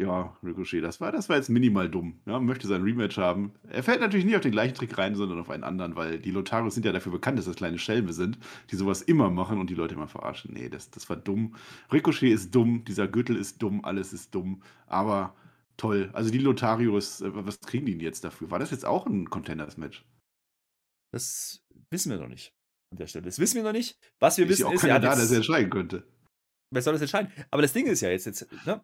[0.00, 2.20] Ja, Ricochet, das war, das war jetzt minimal dumm.
[2.26, 3.52] Ja, möchte sein Rematch haben.
[3.68, 6.30] Er fällt natürlich nicht auf den gleichen Trick rein, sondern auf einen anderen, weil die
[6.30, 8.38] Lotaros sind ja dafür bekannt, dass das kleine Schelme sind,
[8.70, 10.54] die sowas immer machen und die Leute immer verarschen.
[10.54, 11.54] Nee, das, das war dumm.
[11.92, 15.36] Ricochet ist dumm, dieser Gürtel ist dumm, alles ist dumm, aber
[15.76, 16.10] toll.
[16.14, 18.50] Also die Lotarios, äh, was kriegen die denn jetzt dafür?
[18.50, 20.04] War das jetzt auch ein Contenders-Match?
[21.12, 22.54] Das wissen wir noch nicht
[22.90, 23.26] an der Stelle.
[23.26, 23.98] Das wissen wir noch nicht.
[24.18, 26.06] Was wir ist wissen auch ist, ja, da, dass er entscheiden könnte.
[26.70, 27.30] Wer soll das entscheiden?
[27.50, 28.80] Aber das Ding ist ja jetzt, jetzt ne?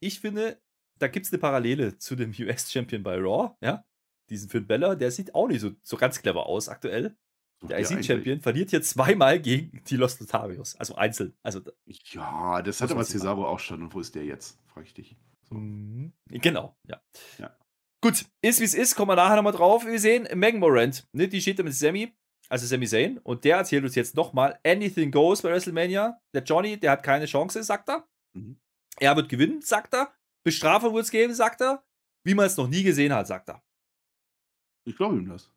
[0.00, 0.60] Ich finde,
[0.98, 3.84] da gibt es eine Parallele zu dem US-Champion bei Raw, ja.
[4.28, 7.16] Diesen Finn Beller, der sieht auch nicht so, so ganz clever aus aktuell.
[7.62, 11.34] Der IC-Champion verliert hier zweimal gegen die Los Lotarios, also einzeln.
[11.42, 13.82] Also, Ja, das hat aber Cesaro auch schon.
[13.82, 14.58] Und wo ist der jetzt?
[14.66, 15.16] Frag ich dich.
[15.48, 15.54] So.
[15.54, 16.12] Mhm.
[16.28, 17.00] Genau, ja.
[17.38, 17.56] Ja.
[18.02, 19.86] Gut, ist wie es ist, kommen wir nachher nochmal drauf.
[19.86, 22.14] Wir sehen Megan Morant, ne, die steht da mit Sammy,
[22.48, 26.20] also Sammy Zayn, und der erzählt uns jetzt nochmal, anything goes bei WrestleMania.
[26.34, 28.06] Der Johnny, der hat keine Chance, sagt er.
[28.34, 28.60] Mhm.
[28.98, 30.14] Er wird gewinnen, sagt er.
[30.44, 31.84] Bestrafung wird es geben, sagt er.
[32.24, 33.62] Wie man es noch nie gesehen hat, sagt er.
[34.84, 35.50] Ich glaube ihm das.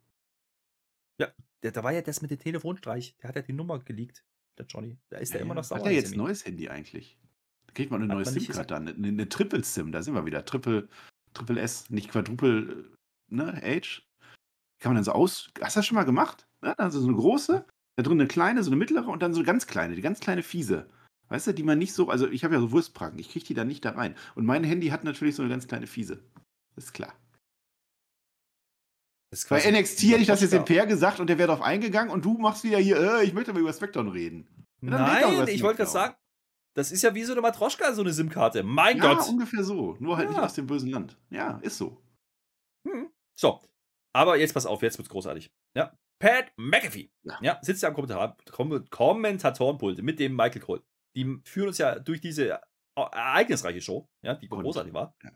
[1.62, 3.16] Der, da war ja das mit dem Telefonstreich.
[3.18, 4.24] Der hat ja die Nummer geleakt,
[4.58, 4.98] der Johnny.
[5.10, 5.80] Da ist er immer noch sauer.
[5.80, 7.18] Hat er jetzt ein neues Handy eigentlich?
[7.66, 8.88] Da kriegt man eine Hat neue SIM-Card dann.
[8.88, 10.44] Eine, eine Triple-SIM, da sind wir wieder.
[10.44, 10.88] Triple,
[11.34, 12.90] Triple S, nicht Quadruple,
[13.28, 14.02] ne, H.
[14.78, 15.50] Kann man dann so aus.
[15.60, 16.48] Hast du das schon mal gemacht?
[16.62, 16.78] Ne?
[16.78, 19.46] Also so eine große, da drin eine kleine, so eine mittlere und dann so eine
[19.46, 20.88] ganz kleine, die ganz kleine fiese.
[21.30, 23.54] Weißt du, die man nicht so, also ich habe ja so Wurstpracken, ich kriege die
[23.54, 24.16] dann nicht da rein.
[24.34, 26.22] Und mein Handy hat natürlich so eine ganz kleine fiese.
[26.74, 27.14] Das ist klar.
[29.30, 30.64] Das ist Bei NXT hätte ich das jetzt dem.
[30.64, 33.52] Per gesagt und der wäre darauf eingegangen und du machst wieder hier, äh, ich möchte
[33.52, 34.48] aber über Spectrum reden.
[34.80, 35.86] Nein, ich wollte gerade SmackDown.
[35.86, 36.14] sagen,
[36.74, 38.64] das ist ja wie so eine Matroschka, so eine SIM-Karte.
[38.64, 39.28] Mein Ja, Gott.
[39.28, 39.96] ungefähr so.
[40.00, 40.44] Nur halt nicht Ja.
[40.44, 41.16] aus dem bösen Land.
[41.30, 42.02] Ja, ist so.
[42.88, 43.10] Hm.
[43.38, 43.60] So,
[44.12, 45.50] aber jetzt pass auf, jetzt wird's großartig.
[45.76, 45.96] Ja.
[46.18, 47.38] Pat McAfee Ja.
[47.40, 47.58] ja.
[47.62, 50.82] sitzt ja am Kommentar Kom Kommentatorenpult mit dem Michael Cole.
[51.16, 52.60] Die führen uns ja durch diese
[52.96, 55.14] ereignisreiche Show, ja, die Und- großartig war.
[55.22, 55.30] ja.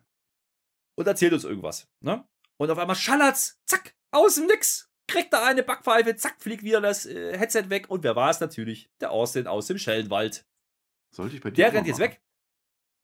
[0.96, 1.88] Und erzählt uns irgendwas.
[2.04, 2.26] Ne?
[2.60, 4.90] Und auf einmal schallert's, zack, aus dem Nix.
[5.10, 7.90] Kriegt da eine Backpfeife, zack, fliegt wieder das äh, Headset weg.
[7.90, 8.90] Und wer war es natürlich?
[9.00, 10.46] Der Austin aus dem Schellenwald.
[11.14, 12.10] Sollte ich bei dir Der rennt mal jetzt machen.
[12.12, 12.22] weg.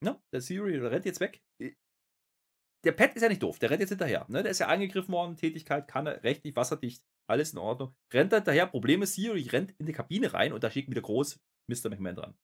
[0.03, 0.23] Ne?
[0.33, 1.43] Der Siri rennt jetzt weg.
[2.85, 4.25] Der Pat ist ja nicht doof, der rennt jetzt hinterher.
[4.31, 4.43] Ne?
[4.43, 7.95] Der ist ja angegriffen worden, Tätigkeit, kann er, rechtlich, wasserdicht, alles in Ordnung.
[8.13, 11.03] Rennt er hinterher, Problem ist, Siri rennt in die Kabine rein und da steht wieder
[11.03, 11.91] groß Mr.
[11.91, 12.39] McMahon dran.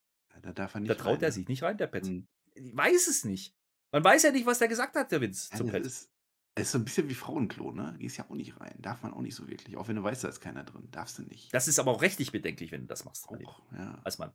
[0.47, 1.33] Ja, Da darf er nicht Da traut rein, er ne?
[1.33, 2.05] sich nicht rein, der Pat.
[2.05, 2.27] Mhm.
[2.55, 3.55] Ich weiß es nicht.
[3.93, 5.83] Man weiß ja nicht, was der gesagt hat, der Vince, Ja, das Pat.
[5.83, 6.11] ist,
[6.59, 7.95] ist so ein bisschen wie Frauenklo, ne?
[7.99, 8.75] Gehst ja auch nicht rein.
[8.79, 9.77] Darf man auch nicht so wirklich.
[9.77, 10.89] Auch wenn du weißt, da ist keiner drin.
[10.91, 11.53] Darfst du nicht.
[11.53, 13.29] Das ist aber auch rechtlich bedenklich, wenn du das machst.
[13.29, 14.01] auch, ja.
[14.05, 14.33] Als Mann.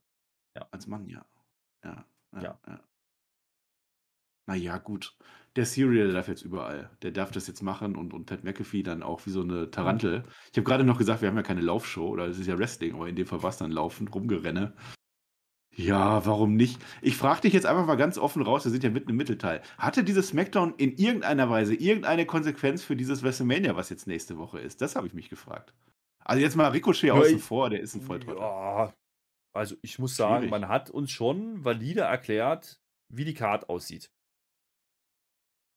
[0.71, 1.26] Als Mann, ja.
[1.84, 2.06] Ja.
[2.34, 2.41] Ja.
[2.41, 2.60] Ja.
[2.67, 2.84] ja.
[4.47, 5.15] Naja, gut.
[5.56, 6.89] Der Serial darf jetzt überall.
[7.02, 10.24] Der darf das jetzt machen und, und Pat McAfee dann auch wie so eine Tarantel.
[10.52, 12.95] Ich habe gerade noch gesagt, wir haben ja keine Laufshow oder es ist ja Wrestling,
[12.95, 14.74] aber in dem Fall war es dann Laufen, Rumgerenne.
[15.86, 16.80] Ja, warum nicht?
[17.02, 19.62] Ich frage dich jetzt einfach mal ganz offen raus, wir sind ja mitten im Mittelteil.
[19.78, 24.60] Hatte dieses SmackDown in irgendeiner Weise irgendeine Konsequenz für dieses WrestleMania, was jetzt nächste Woche
[24.60, 24.82] ist?
[24.82, 25.74] Das habe ich mich gefragt.
[26.24, 28.39] Also jetzt mal Ricochet Ja, außen ich- vor, der ist ein Volltrottel.
[28.41, 28.94] Ja,
[29.54, 30.52] also ich muss sagen, Schwierig.
[30.52, 34.12] man hat uns schon valide erklärt, wie die Card aussieht.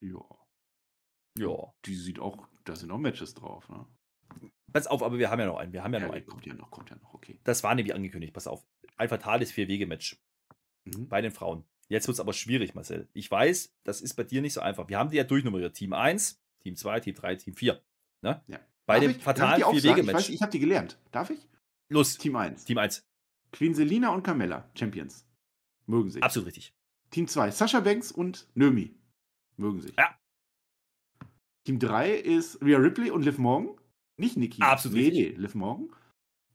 [0.02, 0.20] Ja.
[1.38, 1.72] Ja.
[1.86, 3.86] Die sieht auch, da sind auch Matches drauf, ne?
[4.72, 5.72] Pass auf, aber wir haben ja noch einen.
[5.72, 6.26] Wir haben ja, Ja, noch einen.
[6.26, 7.38] kommt ja noch, kommt ja noch, okay.
[7.44, 8.64] Das war nämlich angekündigt, pass auf.
[8.96, 10.16] Ein fatales Vier-Wege-Match
[10.86, 11.08] Mhm.
[11.08, 11.64] bei den Frauen.
[11.88, 13.08] Jetzt wird es aber schwierig, Marcel.
[13.12, 14.88] Ich weiß, das ist bei dir nicht so einfach.
[14.88, 15.74] Wir haben die ja durchnummeriert.
[15.74, 17.82] Team 1, Team 2, Team 3, Team 4.
[18.22, 18.42] Ne?
[18.46, 18.60] Ja.
[18.86, 19.60] Bei Darf dem ich- ich fatalen?
[19.62, 20.14] Ich Vier-Wege-Match.
[20.14, 20.98] weiß, Ich habe die gelernt.
[21.12, 21.48] Darf ich?
[21.90, 22.64] Los, Team 1.
[22.64, 23.06] Team 1.
[23.52, 25.26] Queen Selina und Carmella, Champions.
[25.86, 26.22] Mögen sich.
[26.22, 26.74] Absolut richtig.
[27.10, 28.94] Team 2, Sasha Banks und Nömi.
[29.56, 29.94] Mögen sich.
[29.96, 30.18] Ja.
[31.64, 33.78] Team 3 ist Rhea Ripley und Liv Morgan.
[34.16, 34.60] Nicht Nikki.
[34.62, 35.36] Absolut nee, richtig.
[35.36, 35.88] nee, Liv Morgan.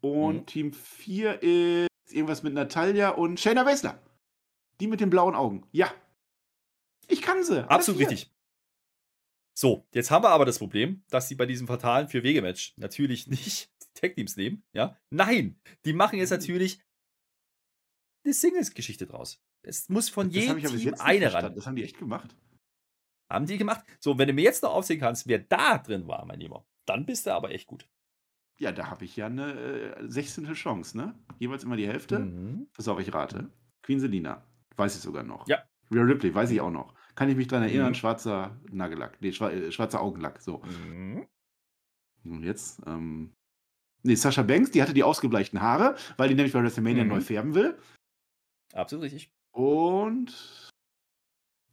[0.01, 0.45] Und Mhm.
[0.45, 4.01] Team 4 ist irgendwas mit Natalia und Shayna Baszler.
[4.79, 5.67] Die mit den blauen Augen.
[5.71, 5.93] Ja.
[7.07, 7.67] Ich kann sie.
[7.69, 8.31] Absolut richtig.
[9.57, 13.69] So, jetzt haben wir aber das Problem, dass sie bei diesem fatalen Vier-Wege-Match natürlich nicht
[13.83, 14.63] die Tag-Teams nehmen.
[14.73, 14.97] Ja?
[15.09, 16.37] Nein, die machen jetzt Mhm.
[16.37, 16.81] natürlich
[18.23, 19.41] eine Singles-Geschichte draus.
[19.61, 21.53] Es muss von Das jedem Team eine ran.
[21.55, 22.35] Das haben die echt gemacht.
[23.29, 23.85] Haben die gemacht?
[23.99, 27.05] So, wenn du mir jetzt noch aufsehen kannst, wer da drin war, mein Lieber, dann
[27.05, 27.87] bist du aber echt gut.
[28.59, 30.45] Ja, da habe ich ja eine äh, 16.
[30.53, 31.15] Chance, ne?
[31.39, 32.19] Jeweils immer die Hälfte.
[32.19, 32.67] Mhm.
[32.73, 33.49] Pass auf, ich rate.
[33.81, 34.43] Queen Selina.
[34.75, 35.47] Weiß ich sogar noch.
[35.47, 35.63] Ja.
[35.91, 36.93] Rhea Ripley, weiß ich auch noch.
[37.15, 37.95] Kann ich mich dran erinnern, Mhm.
[37.95, 39.17] schwarzer Nagellack.
[39.21, 40.41] Nee, schwa äh, schwarzer Augenlack.
[40.41, 40.61] So.
[40.87, 41.25] Mhm.
[42.25, 43.31] Und jetzt, ähm.
[44.03, 47.09] Nee, Sascha Banks, die hatte die ausgebleichten Haare, weil die nämlich bei WrestleMania Mhm.
[47.09, 47.77] neu färben will.
[48.73, 49.31] Absolut richtig.
[49.51, 50.68] Und.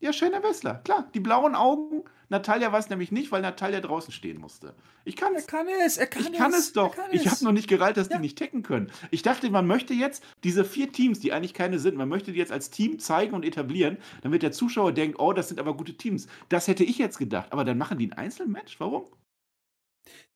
[0.00, 0.74] Ja, Shayna Wessler.
[0.84, 2.04] Klar, die blauen Augen.
[2.28, 4.74] Natalia es nämlich nicht, weil Natalia draußen stehen musste.
[5.04, 5.46] Ich kann Er es.
[5.46, 6.36] kann es, er kann Ich es.
[6.38, 6.96] kann es doch.
[6.96, 8.16] Er kann Ich habe noch nicht gereilt, dass Ja.
[8.16, 8.90] die nicht tecken können.
[9.10, 12.38] Ich dachte, man möchte jetzt diese vier Teams, die eigentlich keine sind, man möchte die
[12.38, 15.94] jetzt als Team zeigen und etablieren, damit der Zuschauer denkt, oh, das sind aber gute
[15.96, 16.26] Teams.
[16.48, 17.52] Das hätte ich jetzt gedacht.
[17.52, 18.78] Aber dann machen die ein Einzelmatch?
[18.80, 19.06] Warum?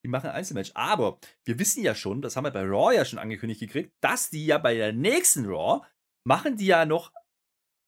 [0.04, 0.70] Die machen ein Einzelmatch.
[0.74, 4.30] Aber wir wissen ja schon, das haben wir bei Raw ja schon angekündigt gekriegt, dass
[4.30, 5.84] die ja bei der nächsten Raw
[6.24, 7.12] machen die ja noch,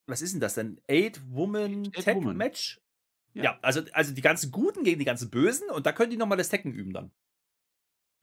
[0.07, 0.81] was ist denn das denn?
[0.89, 1.87] Eight-Woman.
[1.95, 2.81] Eight-Woman-Tag-Match?
[3.35, 3.45] Ja.
[3.45, 3.59] Ja.
[3.63, 6.51] also, also die ganzen Guten gegen die ganzen Bösen und da können die nochmal das
[6.51, 7.11] Tekken üben dann.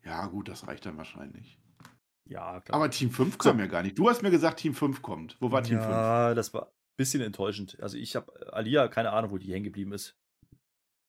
[0.04, 1.60] Ja, gut, das reicht dann wahrscheinlich.
[2.26, 2.76] Ja, klar.
[2.76, 3.98] Aber Team 5 kam ja gar nicht.
[3.98, 5.36] Du hast mir gesagt, Team 5 kommt.
[5.40, 5.90] Wo war Team 5?
[5.90, 6.72] ja, das war.
[6.96, 7.80] bisschen enttäuschend.
[7.82, 10.16] Also ich habe Alia, keine Ahnung, wo die hängen geblieben ist.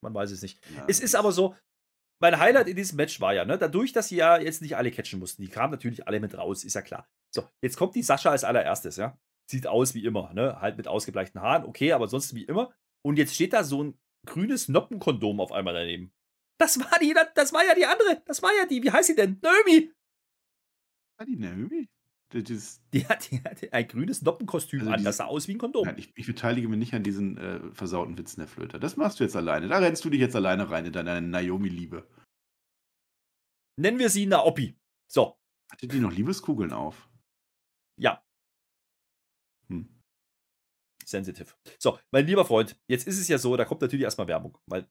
[0.03, 0.59] Man weiß es nicht.
[0.75, 1.55] Ja, es ist aber so,
[2.23, 4.91] mein Highlight in diesem Match war ja, ne, dadurch, dass sie ja jetzt nicht alle
[4.91, 7.07] catchen mussten, die kamen natürlich alle mit raus, ist ja klar.
[7.35, 9.19] So, jetzt kommt die Sascha als allererstes, ja.
[9.51, 10.61] Sieht aus wie immer, ne?
[10.61, 12.73] Halt mit ausgebleichten Haaren, okay, aber sonst wie immer.
[13.03, 16.13] Und jetzt steht da so ein grünes Noppenkondom auf einmal daneben.
[16.61, 18.23] Das war die, das war ja die andere.
[18.27, 19.41] Das war ja die, wie heißt sie denn?
[19.43, 19.93] Naomi.
[21.19, 21.89] War die Naomi?
[22.29, 25.59] Das die, hat, die hat ein grünes Noppenkostüm also an, das sah aus wie ein
[25.59, 25.87] Kondom.
[25.87, 28.79] Nein, ich, ich, beteilige mich nicht an diesen äh, versauten Witzen der Flöter.
[28.79, 29.67] Das machst du jetzt alleine.
[29.67, 32.07] Da rennst du dich jetzt alleine rein in deine Naomi-Liebe.
[33.81, 34.79] Nennen wir sie Naopi.
[35.11, 35.41] So.
[35.73, 37.09] Hatte die noch Liebeskugeln auf?
[37.99, 38.23] Ja.
[41.11, 41.53] Sensitive.
[41.79, 44.87] So, mein lieber Freund, jetzt ist es ja so, da kommt natürlich erstmal Werbung, weil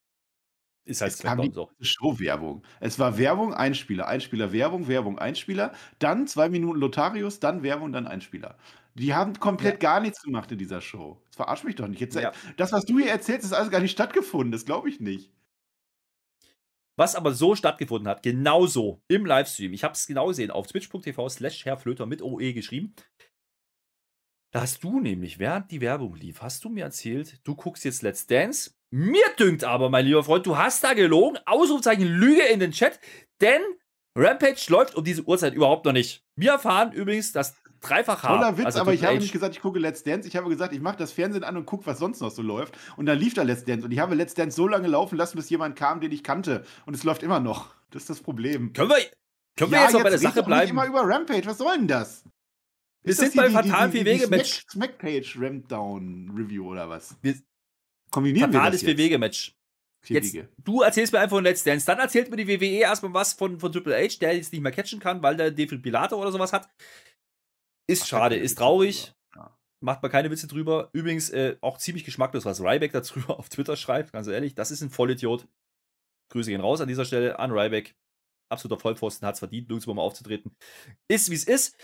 [0.86, 1.70] ist halt Smackdown so.
[1.80, 2.64] Show-Werbung.
[2.80, 8.08] Es war Werbung, Einspieler, Einspieler, Werbung, Werbung, Einspieler, dann zwei Minuten Lotarius, dann Werbung, dann
[8.08, 8.58] Einspieler.
[8.96, 9.92] Die haben komplett ja.
[9.92, 11.22] gar nichts gemacht in dieser Show.
[11.28, 12.02] Das verarscht mich doch nicht.
[12.02, 12.32] Jetzt, ja.
[12.58, 14.52] Das, was du hier erzählst, ist alles gar nicht stattgefunden.
[14.52, 15.32] Das glaube ich nicht.
[16.98, 21.30] Was aber so stattgefunden hat, genauso im Livestream, ich habe es genau gesehen, auf twitch.tv
[21.30, 22.94] slash herrflöter mit OE geschrieben.
[24.52, 28.02] Da hast du nämlich, während die Werbung lief, hast du mir erzählt, du guckst jetzt
[28.02, 31.38] Let's Dance mir dünkt aber, mein lieber Freund, du hast da gelogen.
[31.46, 33.00] Ausrufzeichen Lüge in den Chat,
[33.40, 33.62] denn
[34.16, 36.24] Rampage läuft um diese Uhrzeit überhaupt noch nicht.
[36.36, 38.28] Wir erfahren übrigens, dass dreifach H.
[38.28, 40.28] Toller Witz, also aber ich habe nicht gesagt, ich gucke Let's Dance.
[40.28, 42.78] Ich habe gesagt, ich mache das Fernsehen an und gucke, was sonst noch so läuft.
[42.98, 43.86] Und dann lief da Let's Dance.
[43.86, 46.66] Und ich habe Let's Dance so lange laufen lassen, bis jemand kam, den ich kannte.
[46.88, 47.76] Und es läuft immer noch.
[47.92, 48.74] Das ist das Problem.
[48.74, 48.98] Können wir,
[49.56, 50.72] können wir jetzt noch bei der Sache bleiben?
[50.72, 51.46] Immer über Rampage.
[51.46, 52.24] Was soll denn das?
[53.04, 54.66] Wir sind bei fatalen vier Wege Match.
[54.70, 57.16] Smackpage Rampdown Review oder was?
[57.22, 57.36] Wir,
[58.12, 59.56] Kombinieren Fatales wir das Vier-Wege-Match.
[60.08, 63.34] Jetzt, du erzählst mir einfach von Let's Dance, dann erzählt mir die WWE erstmal was
[63.34, 66.54] von, von Triple H, der jetzt nicht mehr catchen kann, weil der Defibrillator oder sowas
[66.54, 66.70] hat.
[67.86, 69.14] Ist Ach, schade, ist traurig.
[69.36, 69.58] Ja.
[69.82, 70.90] Macht man keine Witze drüber.
[70.94, 74.56] Übrigens äh, auch ziemlich geschmacklos, was Ryback darüber auf Twitter schreibt, ganz ehrlich.
[74.56, 75.48] Das ist ein Vollidiot.
[76.32, 77.96] Grüße gehen raus an dieser Stelle an Ryback.
[78.50, 80.56] Absoluter Vollpfosten, hat es verdient, nirgendwo mal aufzutreten.
[81.10, 81.78] Ist wie es ist.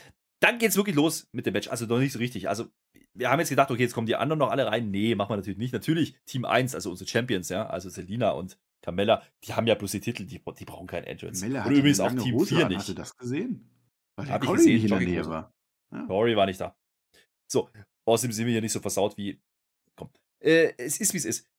[0.46, 1.70] Dann geht es wirklich los mit dem Match.
[1.70, 2.48] Also noch nicht so richtig.
[2.48, 2.68] Also
[3.16, 4.92] wir haben jetzt gedacht, okay, jetzt kommen die anderen noch alle rein.
[4.92, 5.74] Nee, machen wir natürlich nicht.
[5.74, 9.92] Natürlich Team 1, also unsere Champions, ja, also Selina und Carmella, die haben ja bloß
[9.92, 11.42] die Titel, die, die brauchen keinen Entrance.
[11.42, 12.68] Carmella und übrigens auch Team Hose 4 an.
[12.68, 12.80] nicht.
[12.80, 13.72] Hast du das gesehen?
[14.18, 15.52] Weil Hab ich gesehen, nicht in der Nähe war.
[15.92, 16.06] Ja.
[16.06, 16.78] Rory war nicht da.
[17.48, 17.72] So,
[18.06, 19.42] außerdem sind wir hier nicht so versaut wie.
[19.96, 20.12] Komm.
[20.40, 21.50] Äh, es ist, wie es ist.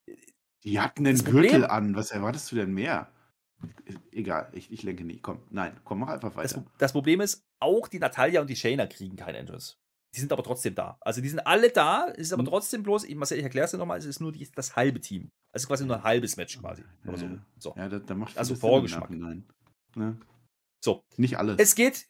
[0.62, 1.96] Die hatten einen Gürtel an.
[1.96, 3.10] Was erwartest du denn mehr?
[4.12, 5.22] Egal, ich, ich lenke nicht.
[5.22, 6.60] Komm, nein, komm, mach einfach weiter.
[6.60, 9.76] Das, das Problem ist, auch die Natalia und die Shayna kriegen keinen Entrance.
[10.14, 10.98] Die sind aber trotzdem da.
[11.00, 12.48] Also die sind alle da, es ist aber mhm.
[12.48, 15.30] trotzdem bloß, ich, ich erkläre es dir nochmal, es ist nur die, das halbe Team.
[15.52, 16.84] Also quasi nur ein halbes Match quasi.
[17.06, 17.28] Oder so.
[17.58, 17.74] so.
[17.76, 19.10] Ja, da, da macht Also Vorgeschmack.
[19.10, 20.18] Ne?
[20.80, 21.04] So.
[21.16, 21.58] Nicht alles.
[21.58, 22.06] Es geht,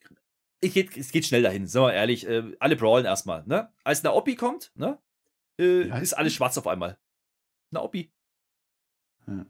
[0.61, 2.27] ich geht, es geht schnell dahin, sind wir ehrlich.
[2.27, 3.45] Äh, alle brawlen erstmal.
[3.45, 3.71] Ne?
[3.83, 4.99] Als Naopi kommt, ne?
[5.59, 6.97] Äh, ist alles schwarz auf einmal.
[7.71, 8.11] Naopi.
[9.27, 9.45] Ja.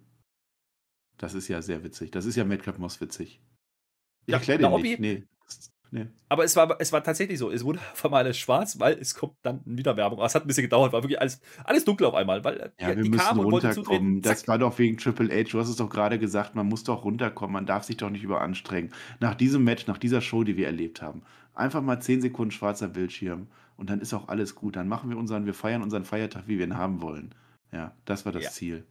[1.17, 2.11] Das ist ja sehr witzig.
[2.11, 3.41] Das ist ja Madcap Moss witzig.
[4.25, 4.99] Ich ja, erkläre dir nicht.
[4.99, 5.23] Nee.
[5.91, 6.07] Nee.
[6.27, 7.49] Aber es war, es war tatsächlich so.
[7.49, 10.19] Es wurde auf einmal alles schwarz, weil es kommt dann wieder Werbung.
[10.19, 12.43] Aber es hat ein bisschen gedauert, war wirklich alles, alles dunkel auf einmal.
[12.43, 14.21] Weil ja, die, wir die müssen runterkommen.
[14.21, 15.49] Das war doch wegen Triple H.
[15.51, 17.53] Du hast es doch gerade gesagt, man muss doch runterkommen.
[17.53, 18.91] Man darf sich doch nicht überanstrengen.
[19.19, 21.21] Nach diesem Match, nach dieser Show, die wir erlebt haben,
[21.53, 23.47] einfach mal 10 Sekunden schwarzer Bildschirm
[23.77, 24.75] und dann ist auch alles gut.
[24.75, 27.33] Dann machen wir unseren, wir feiern unseren Feiertag, wie wir ihn haben wollen.
[27.71, 28.49] Ja, das war das ja.
[28.49, 28.85] Ziel.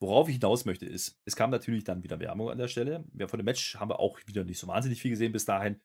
[0.00, 3.04] Worauf ich hinaus möchte, ist, es kam natürlich dann wieder Werbung an der Stelle.
[3.12, 5.80] Wir von dem Match haben wir auch wieder nicht so wahnsinnig viel gesehen bis dahin.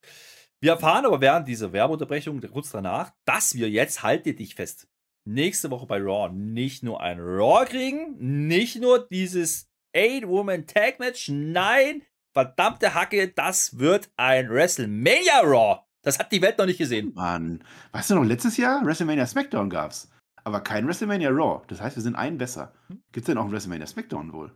[0.59, 4.88] Wir erfahren aber während dieser Werbeunterbrechung kurz danach, dass wir jetzt, haltet dich fest,
[5.26, 12.03] nächste Woche bei Raw nicht nur ein Raw kriegen, nicht nur dieses Eight-Woman-Tag-Match, nein,
[12.34, 15.82] verdammte Hacke, das wird ein WrestleMania Raw.
[16.03, 17.14] Das hat die Welt noch nicht gesehen.
[17.14, 20.09] Mann, weißt du noch, letztes Jahr WrestleMania SmackDown gab's
[20.44, 21.64] aber kein WrestleMania Raw.
[21.68, 22.74] Das heißt, wir sind einen besser.
[22.88, 23.04] Hm?
[23.12, 24.56] Gibt es denn auch ein WrestleMania SmackDown wohl?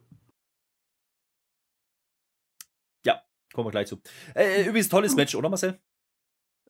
[3.05, 3.21] Ja,
[3.53, 4.01] kommen wir gleich zu.
[4.33, 5.79] Äh, äh übrigens, tolles Match, oder Marcel?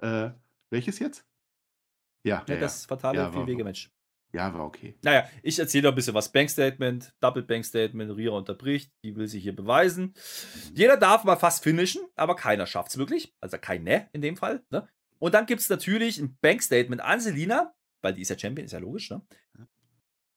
[0.02, 0.32] Äh,
[0.70, 1.26] welches jetzt?
[2.24, 3.92] Ja, ja, ja das fatale ja, Vier-Wege-Match.
[4.34, 4.96] Ja, war okay.
[5.02, 6.30] Naja, ich erzähle ein bisschen was.
[6.30, 10.08] Bank-Statement, Double Bank-Statement, Rira unterbricht, die will sich hier beweisen.
[10.08, 10.76] Mhm.
[10.76, 13.34] Jeder darf mal fast finishen, aber keiner schafft es wirklich.
[13.40, 14.66] Also kein Ne in dem Fall.
[14.72, 14.90] Ne?
[15.20, 17.75] Und dann gibt es natürlich ein Bank-Statement an Selina,
[18.06, 19.22] weil die ist ja Champion, ist ja logisch, ne?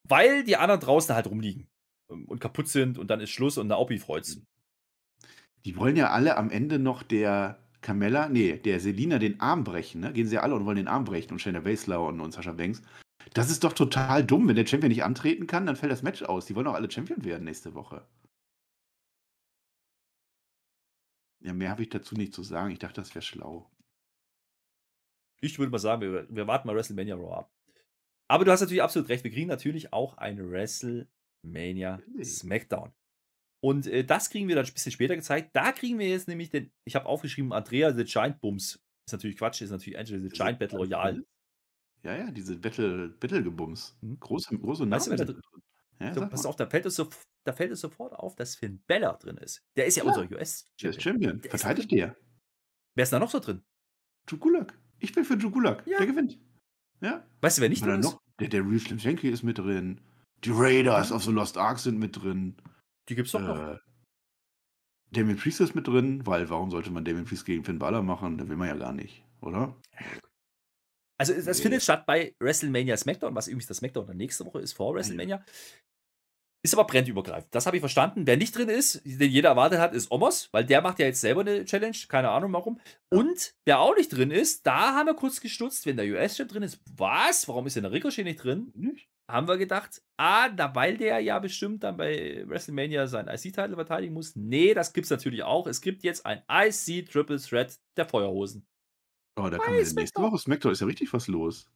[0.08, 1.68] Weil die anderen draußen halt rumliegen
[2.10, 4.40] ähm, und kaputt sind und dann ist Schluss und Naopi freut's.
[5.66, 10.00] Die wollen ja alle am Ende noch der Carmella, nee, der Selina den Arm brechen,
[10.00, 10.14] ne?
[10.14, 12.52] Gehen sie ja alle und wollen den Arm brechen und Shayna Baszler und, und Sascha
[12.52, 12.82] Banks.
[13.34, 14.48] Das ist doch total dumm.
[14.48, 16.46] Wenn der Champion nicht antreten kann, dann fällt das Match aus.
[16.46, 18.08] Die wollen doch alle Champion werden nächste Woche.
[21.40, 22.70] Ja, mehr habe ich dazu nicht zu sagen.
[22.70, 23.70] Ich dachte, das wäre schlau.
[25.40, 27.57] Ich würde mal sagen, wir, wir warten mal WrestleMania Raw ab.
[28.28, 29.24] Aber du hast natürlich absolut recht.
[29.24, 32.00] Wir kriegen natürlich auch ein WrestleMania.
[32.22, 32.92] SmackDown.
[33.60, 35.50] Und äh, das kriegen wir dann ein bisschen später gezeigt.
[35.54, 38.80] Da kriegen wir jetzt nämlich den, ich habe aufgeschrieben, Andrea the Giant Bums.
[39.06, 41.24] Ist natürlich Quatsch, ist natürlich Angela the Giant Battle Royale.
[42.04, 43.96] Ja, ja, diese Battle, Battle-Gebums.
[44.00, 44.20] Mhm.
[44.20, 45.40] Große, große Namen Weißt du, drin.
[45.98, 47.08] Ja, So, pass auf, da fällt, es so,
[47.44, 49.64] da fällt es sofort auf, dass Finn Bella drin ist.
[49.76, 50.18] Der ist ja Klar.
[50.18, 50.64] unser US.
[50.80, 51.40] Der ist Champion.
[51.40, 52.16] Der ist Verteidigt der.
[52.94, 53.62] Wer ist da noch so drin?
[54.28, 54.78] Jugulak.
[55.00, 55.84] Ich bin für Jugulak.
[55.86, 55.98] Ja.
[55.98, 56.38] Der gewinnt.
[57.00, 57.24] Ja.
[57.40, 58.06] Weißt du, wer nicht drin ist?
[58.06, 60.00] noch, der, der Real Slim Shanky ist mit drin.
[60.44, 62.56] Die Raiders of the Lost Ark sind mit drin.
[63.08, 63.58] Die gibt's doch noch.
[63.58, 63.78] Äh,
[65.10, 68.36] Damien Priest ist mit drin, weil warum sollte man Damien Priest gegen Finn Balor machen?
[68.36, 69.74] Da will man ja gar nicht, oder?
[71.18, 71.62] Also das nee.
[71.62, 75.44] findet statt bei WrestleMania SmackDown, was übrigens das SmackDown dann nächste Woche ist vor WrestleMania.
[76.68, 77.54] Ist aber brandübergreifend.
[77.54, 78.26] Das habe ich verstanden.
[78.26, 81.22] Wer nicht drin ist, den jeder erwartet hat, ist Omos, weil der macht ja jetzt
[81.22, 81.96] selber eine Challenge.
[82.08, 82.78] Keine Ahnung warum.
[83.08, 86.62] Und wer auch nicht drin ist, da haben wir kurz gestutzt, wenn der US-Chef drin
[86.62, 86.82] ist.
[86.94, 87.48] Was?
[87.48, 88.70] Warum ist denn der Ricochet nicht drin?
[88.74, 89.08] Nicht?
[89.30, 94.12] Haben wir gedacht, ah, da, weil der ja bestimmt dann bei WrestleMania sein IC-Titel verteidigen
[94.12, 94.36] muss.
[94.36, 95.66] Nee, das gibt's natürlich auch.
[95.66, 98.66] Es gibt jetzt ein IC Triple Threat der Feuerhosen.
[99.40, 100.20] Oh, da kann man ja nächste.
[100.20, 101.66] Woche SmackDown ist ja richtig was los.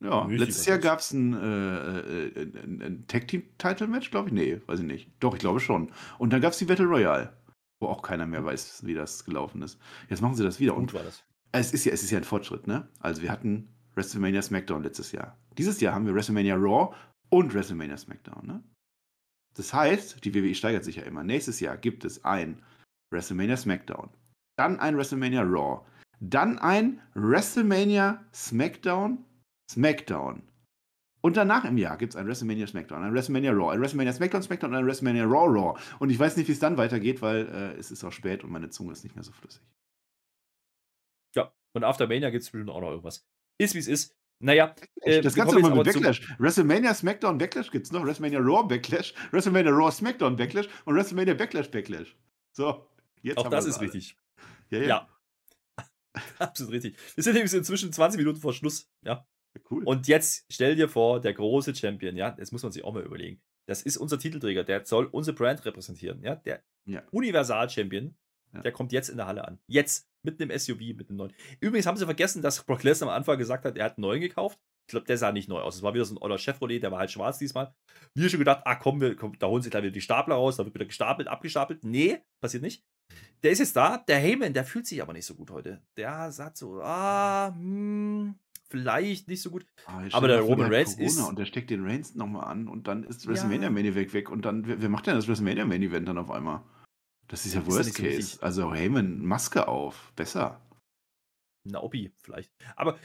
[0.00, 4.32] Ja, Richtig letztes Jahr gab es ein, äh, äh, ein, ein Tag-Team-Title-Match, glaube ich.
[4.32, 5.10] Nee, weiß ich nicht.
[5.18, 5.90] Doch, ich glaube schon.
[6.18, 7.36] Und dann gab es die Battle Royale,
[7.80, 9.78] wo auch keiner mehr weiß, wie das gelaufen ist.
[10.08, 10.76] Jetzt machen sie das wieder.
[10.76, 11.24] Und Gut war das.
[11.52, 12.88] es ist ja, es ist ja ein Fortschritt, ne?
[13.00, 15.36] Also wir hatten WrestleMania SmackDown letztes Jahr.
[15.56, 16.94] Dieses Jahr haben wir WrestleMania Raw
[17.30, 18.62] und WrestleMania SmackDown, ne?
[19.56, 21.24] Das heißt, die WWE steigert sich ja immer.
[21.24, 22.62] Nächstes Jahr gibt es ein
[23.12, 24.10] WrestleMania SmackDown,
[24.56, 25.84] dann ein WrestleMania Raw,
[26.20, 29.24] dann ein WrestleMania SmackDown,
[29.70, 30.42] SmackDown.
[31.20, 34.42] Und danach im Jahr gibt es ein WrestleMania SmackDown, ein WrestleMania Raw, ein WrestleMania SmackDown,
[34.42, 35.80] SmackDown und ein WrestleMania Raw Raw.
[35.98, 38.50] Und ich weiß nicht, wie es dann weitergeht, weil äh, es ist auch spät und
[38.50, 39.62] meine Zunge ist nicht mehr so flüssig.
[41.34, 43.26] Ja, und After Mania gibt es bestimmt auch noch irgendwas.
[43.60, 44.14] Ist wie es ist.
[44.40, 46.22] Naja, äh, das Ganze nochmal mit Backlash.
[46.38, 51.68] WrestleMania SmackDown Backlash gibt's noch, WrestleMania Raw Backlash, WrestleMania Raw SmackDown Backlash und WrestleMania Backlash
[51.70, 52.16] Backlash.
[52.56, 52.86] So,
[53.22, 53.86] jetzt Auch das ist alle.
[53.86, 54.16] richtig.
[54.70, 54.86] Ja, ja.
[54.86, 55.08] Ja.
[56.38, 56.96] Absolut richtig.
[57.16, 58.88] Wir sind übrigens inzwischen 20 Minuten vor Schluss.
[59.04, 59.26] Ja.
[59.70, 59.84] Cool.
[59.84, 63.02] Und jetzt stell dir vor, der große Champion, ja, das muss man sich auch mal
[63.02, 63.40] überlegen.
[63.66, 67.02] Das ist unser Titelträger, der soll unsere Brand repräsentieren, ja, der Ja.
[67.10, 68.14] Universal-Champion,
[68.54, 68.60] Ja.
[68.62, 69.58] der kommt jetzt in der Halle an.
[69.66, 71.32] Jetzt, mit einem SUV, mit einem neuen.
[71.60, 74.20] Übrigens haben sie vergessen, dass Brock Lesnar am Anfang gesagt hat, er hat einen neuen
[74.20, 74.58] gekauft.
[74.86, 75.76] Ich glaube, der sah nicht neu aus.
[75.76, 77.74] Es war wieder so ein oller Chevrolet, der war halt schwarz diesmal.
[78.14, 80.56] Wir schon gedacht, ah komm, wir, komm da holen sie gleich wieder die Stapler raus,
[80.56, 81.84] da wird wieder gestapelt, abgestapelt.
[81.84, 82.82] Nee, passiert nicht.
[83.42, 83.98] Der ist jetzt da.
[83.98, 85.82] Der Heyman, der fühlt sich aber nicht so gut heute.
[85.96, 88.34] Der sagt so, ah, hm,
[88.70, 89.66] vielleicht nicht so gut.
[89.86, 92.86] Ah, aber der Roman Reigns Corona ist- Und der steckt den Reigns nochmal an und
[92.88, 93.30] dann ist Ja.
[93.30, 96.30] WrestleMania Main Event weg und dann, wer, macht denn das WrestleMania Main Event dann auf
[96.30, 96.62] einmal?
[97.28, 98.18] Das ist ja Ist ja Worst so Case.
[98.18, 98.42] wichtig.
[98.42, 100.12] also Heyman, Maske auf.
[100.16, 100.60] Besser.
[101.64, 102.50] Naomi vielleicht.
[102.76, 102.98] Aber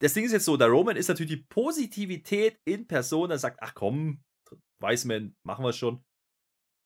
[0.00, 3.58] das Ding ist jetzt so, der Roman ist natürlich die Positivität in Person, der sagt,
[3.62, 4.22] ach komm,
[4.80, 6.02] Weißman, machen wir schon.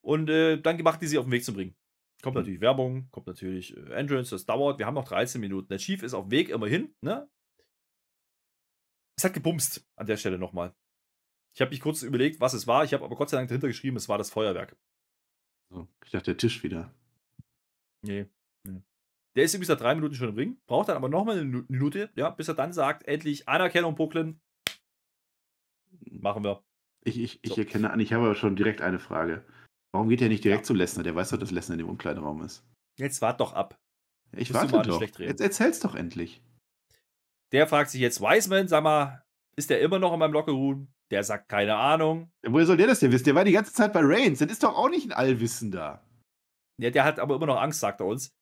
[0.04, 1.74] Und äh, dann macht die sie auf den Weg zum Ring.
[2.22, 2.40] Kommt Mhm.
[2.42, 4.78] natürlich Werbung, kommt natürlich äh, Entrance, das dauert.
[4.78, 5.68] Wir haben noch 13 Minuten.
[5.68, 7.28] Der Chief ist auf dem Weg immerhin, ne?
[9.20, 10.74] Es hat gebumst an der Stelle nochmal.
[11.54, 12.84] Ich habe mich kurz überlegt, was es war.
[12.84, 14.78] Ich habe aber Gott sei Dank dahinter geschrieben, es war das Feuerwerk.
[15.70, 16.94] So, ich dachte, der Tisch wieder.
[18.00, 18.30] Nee.
[18.66, 18.80] nee.
[19.36, 21.66] Der ist übrigens seit drei Minuten schon im Ring, braucht dann aber nochmal eine Minu-
[21.68, 24.40] Minute, ja, bis er dann sagt, endlich Anerkennung, Brooklyn.
[26.10, 26.64] Machen wir.
[27.04, 27.60] Ich, ich, ich So.
[27.60, 29.44] erkenne an, ich habe aber schon direkt eine Frage.
[29.92, 31.04] Warum geht er nicht direkt zu Lesnar?
[31.04, 32.64] Der weiß doch, dass Lesnar in dem Umkleideraum ist.
[32.98, 33.78] Jetzt wart doch ab.
[34.32, 35.02] Ich Musst warte doch.
[35.18, 36.42] Jetzt erzähl's doch endlich.
[37.52, 39.24] Der fragt sich jetzt, Wiseman, sag mal,
[39.56, 40.88] ist der immer noch in meinem Lockerroom?
[41.10, 42.30] Der sagt, keine Ahnung.
[42.44, 43.24] Ja, Woher soll der das denn wissen?
[43.24, 44.38] Der war die ganze Zeit bei Reigns.
[44.38, 46.04] Das ist doch auch nicht ein Allwissender.
[46.78, 48.32] Ja, der hat aber immer noch Angst, sagt er uns.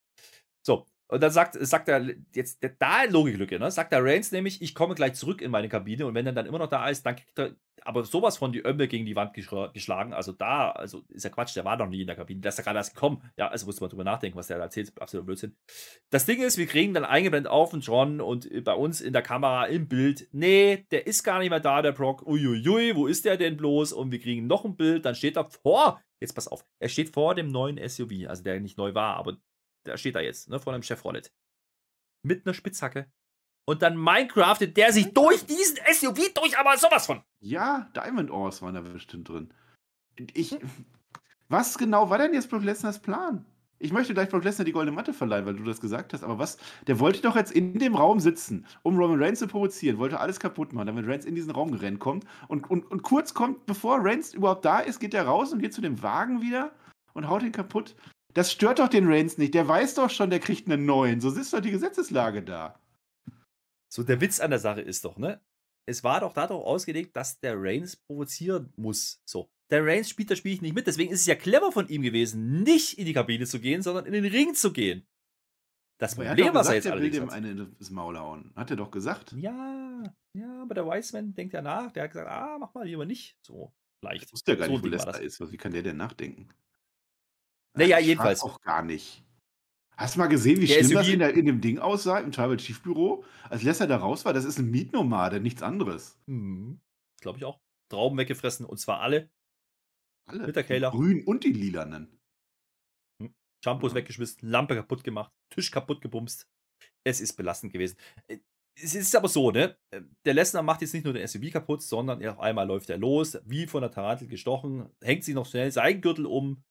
[0.62, 3.70] So, und dann sagt, sagt er, jetzt, da Logiklücke, ne?
[3.70, 6.46] Sagt der Reigns nämlich, ich komme gleich zurück in meine Kabine und wenn er dann
[6.46, 9.34] immer noch da ist, dann kriegt er aber sowas von die Ömme gegen die Wand
[9.34, 10.12] geschla- geschlagen.
[10.12, 12.58] Also da, also ist ja Quatsch, der war noch nie in der Kabine, der ist
[12.58, 13.22] ja gerade erst gekommen.
[13.36, 15.56] Ja, also muss man drüber nachdenken, was der da erzählt, absoluter Blödsinn.
[16.10, 19.22] Das Ding ist, wir kriegen dann eingeblendet auf den John und bei uns in der
[19.22, 22.26] Kamera im Bild, nee, der ist gar nicht mehr da, der Brock.
[22.26, 23.92] Uiuiui, wo ist der denn bloß?
[23.92, 27.14] Und wir kriegen noch ein Bild, dann steht er vor, jetzt pass auf, er steht
[27.14, 29.38] vor dem neuen SUV, also der nicht neu war, aber
[29.88, 31.30] da steht er jetzt, ne, vor einem Chevrolet.
[32.22, 33.10] Mit einer Spitzhacke.
[33.66, 37.22] Und dann Minecraftet der sich durch diesen SUV durch, aber sowas von.
[37.40, 39.52] Ja, Diamond Ores waren da bestimmt drin.
[40.34, 40.56] Ich.
[41.50, 43.46] Was genau war denn jetzt Brock Lesnars Plan?
[43.80, 46.38] Ich möchte gleich Brock Lesnar die goldene Matte verleihen, weil du das gesagt hast, aber
[46.38, 46.58] was?
[46.88, 50.40] Der wollte doch jetzt in dem Raum sitzen, um Roman Reigns zu provozieren, wollte alles
[50.40, 52.24] kaputt machen, damit Reigns in diesen Raum gerannt kommt.
[52.48, 55.74] Und, und, und kurz kommt, bevor Reigns überhaupt da ist, geht er raus und geht
[55.74, 56.72] zu dem Wagen wieder
[57.14, 57.94] und haut ihn kaputt.
[58.38, 59.52] Das stört doch den Reigns nicht.
[59.54, 61.20] Der weiß doch schon, der kriegt einen neuen.
[61.20, 62.78] So ist doch die Gesetzeslage da.
[63.92, 65.40] So, der Witz an der Sache ist doch, ne?
[65.88, 69.20] es war doch darauf ausgelegt, dass der Reigns provozieren muss.
[69.24, 69.50] So.
[69.70, 72.62] Der Reigns spielt das Spiel nicht mit, deswegen ist es ja clever von ihm gewesen,
[72.62, 75.04] nicht in die Kabine zu gehen, sondern in den Ring zu gehen.
[75.98, 77.34] Das Aber er Problem, was er gesagt, jetzt er will allerdings dem hat.
[77.34, 78.52] eine ins Maul hauen.
[78.54, 79.32] Hat er doch gesagt.
[79.32, 81.90] Ja, ja, aber der Wiseman denkt ja nach.
[81.90, 84.26] Der hat gesagt, ah, mach mal lieber nicht so leicht.
[84.26, 85.18] Ich wusste ja gar so nicht, wo das.
[85.18, 85.50] ist.
[85.50, 86.50] Wie kann der denn nachdenken?
[87.74, 88.42] Naja, jedenfalls.
[88.42, 89.24] auch gar nicht.
[89.96, 92.30] Hast du mal gesehen, wie Der schlimm das in, der, in dem Ding aussah, im
[92.30, 93.24] Tribal Chief Büro?
[93.50, 96.20] Als Lesnar da raus war, das ist ein Mietnomade, nichts anderes.
[96.26, 96.80] Mhm.
[97.20, 97.58] Glaube ich auch.
[97.90, 99.28] Trauben weggefressen und zwar alle.
[100.28, 100.46] Alle.
[100.46, 100.90] Mit der Kayla.
[100.90, 102.20] grünen und die lilanen.
[103.64, 103.96] Shampoos Ja.
[103.96, 106.46] weggeschmissen, Lampe kaputt gemacht, Tisch kaputt gebumst.
[107.04, 107.96] Es ist belastend gewesen.
[108.28, 108.38] Äh,
[108.80, 109.76] Es ist aber so, ne?
[109.90, 112.98] äh, Der Lesnar macht jetzt nicht nur den SUV kaputt, sondern auf einmal läuft er
[112.98, 116.62] los, wie von der Tarantel gestochen, hängt sich noch schnell seinen Gürtel um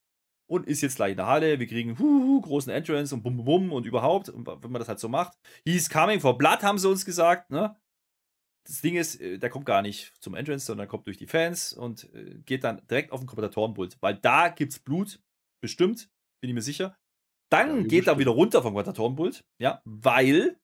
[0.48, 1.60] und ist jetzt gleich in der Halle.
[1.60, 4.88] Wir kriegen huhu, großen Entrance und bum bum bum und überhaupt, und wenn man das
[4.90, 5.38] halt so macht.
[5.66, 7.76] He's coming for blood, haben sie uns gesagt, ne?
[8.66, 11.72] Das Ding ist, äh, der kommt gar nicht zum Entrance, sondern kommt durch die Fans
[11.74, 15.22] und äh, geht dann direkt auf den Kommentatorenpult, weil da gibt's Blut,
[15.62, 16.10] bestimmt,
[16.42, 16.98] bin ich mir sicher.
[17.50, 18.20] Dann Ja, geht er bestimmt.
[18.20, 20.60] wieder runter vom Kommentatorenpult, ja, weil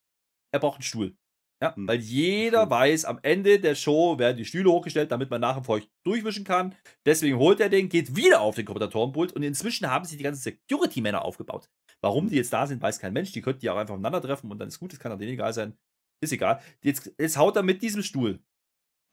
[0.54, 1.16] er braucht einen Stuhl.
[1.64, 5.40] Ja, Hm, weil jeder weiß, am Ende der Show werden die Stühle hochgestellt, damit man
[5.40, 6.76] nachher feucht durchwischen kann.
[7.06, 10.42] Deswegen holt er den, geht wieder auf den Kommentatorenpult und inzwischen haben sich die ganzen
[10.42, 11.70] Security-Männer aufgebaut.
[12.02, 13.32] Warum die jetzt da sind, weiß kein Mensch.
[13.32, 15.54] Die könnten die auch einfach aufeinandertreffen und dann ist gut, das kann auch denen egal
[15.54, 15.78] sein.
[16.22, 16.62] Ist egal.
[16.84, 18.44] Jetzt, jetzt haut er mit diesem Stuhl,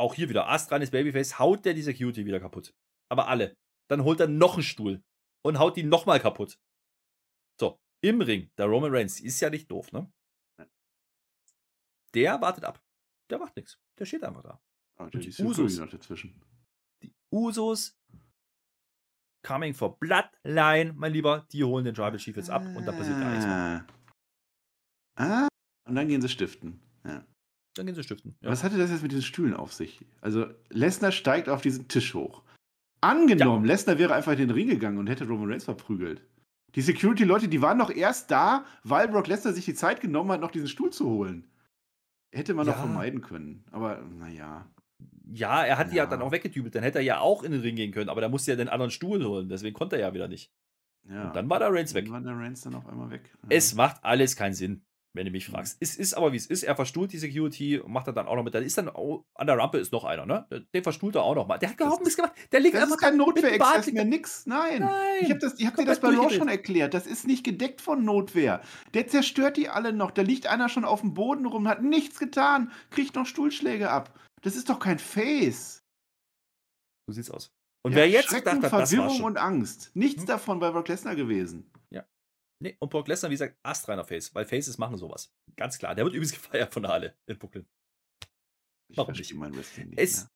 [0.01, 2.75] auch hier wieder, astreines Babyface, haut der die Security wieder kaputt.
[3.13, 3.57] Aber alle.
[3.89, 5.05] Dann holt er noch einen Stuhl
[5.47, 6.59] und haut die nochmal kaputt.
[7.61, 10.11] So, im Ring, der Roman Reigns, ist ja nicht doof, ne?
[12.15, 12.83] Der wartet ab.
[13.31, 13.79] Der macht nichts.
[13.99, 14.61] Der steht einfach da.
[14.97, 15.79] Aber Und die die Security Usos.
[15.79, 16.43] noch dazwischen.
[17.03, 17.97] Die Usos,
[19.43, 23.19] coming for Bloodline, mein Lieber, die holen den Tribal Chief jetzt ab und da passiert
[23.19, 23.87] gar nichts mehr.
[25.17, 25.45] Ah.
[25.45, 25.49] ah.
[25.89, 26.81] Und dann gehen sie stiften.
[27.05, 27.25] Ja.
[27.75, 28.37] Dann gehen sie stiften.
[28.41, 28.51] Ja.
[28.51, 30.05] Was hatte das jetzt mit diesen Stühlen auf sich?
[30.21, 32.43] Also, Lesnar steigt auf diesen Tisch hoch.
[33.01, 36.23] Angenommen, Lesnar wäre einfach in den Ring gegangen und hätte Roman Reigns verprügelt.
[36.75, 40.41] Die Security-Leute, die waren doch erst da, weil Brock Lesnar sich die Zeit genommen hat,
[40.41, 41.50] noch diesen Stuhl zu holen.
[42.33, 42.81] Hätte man doch Ja.
[42.81, 43.65] vermeiden können.
[43.73, 44.67] Aber, naja.
[45.33, 46.11] Ja, er hat die ja Ja.
[46.11, 46.75] dann auch weggedübelt.
[46.75, 48.69] Dann hätte er ja auch in den Ring gehen können, aber da musste er den
[48.69, 49.49] anderen Stuhl holen.
[49.49, 50.53] Deswegen konnte er ja wieder nicht.
[51.09, 51.29] Ja.
[51.29, 52.05] Und dann war der Reigns weg.
[52.07, 53.23] Dann war der Reigns dann auf einmal weg.
[53.43, 53.49] Ja.
[53.51, 55.77] Es macht alles keinen Sinn, wenn du mich fragst.
[55.81, 56.63] Es ist aber wie es ist.
[56.63, 58.55] Er verstuhlt die Security und macht er dann auch noch mit.
[58.55, 60.47] Dann ist dann auch, an der Rampe ist noch einer, ne?
[60.73, 61.59] Den verstuhlt er auch noch mal.
[61.59, 62.33] Der hat überhaupt nichts gemacht.
[62.53, 63.43] Der liegt Das einfach ist kein da liegt
[63.95, 64.47] mehr, da- nix.
[64.47, 64.81] Nein.
[64.83, 65.19] Nein.
[65.23, 66.39] Ich habe das, ich hab dir das bei durchgedreht.
[66.39, 66.95] schon erklärt.
[66.95, 68.61] Das ist nicht gedeckt von Notwehr.
[68.95, 70.13] Der zerstört die alle noch.
[70.13, 74.19] Da liegt einer schon auf dem Boden rum, hat nichts getan, kriegt noch Stuhlschläge ab.
[74.43, 75.83] Das ist doch kein Face.
[77.09, 77.51] So sieht's aus.
[77.83, 79.25] Und Ja, wer jetzt Schrecken, gedacht hat, das war Verwirrung schon.
[79.27, 79.91] und Angst.
[79.95, 80.27] Nichts Hm?
[80.29, 81.67] davon bei Brock Lesnar gewesen.
[82.63, 85.33] Nee, und Brock Lesnar, wie gesagt, astreiner Face, weil Faces machen sowas.
[85.57, 85.95] Ganz klar.
[85.95, 87.67] Der wird übrigens gefeiert von der Halle in Brooklyn.
[88.89, 89.35] Ich Warum nicht?
[89.35, 90.31] mein Wrestling nicht Es, mehr.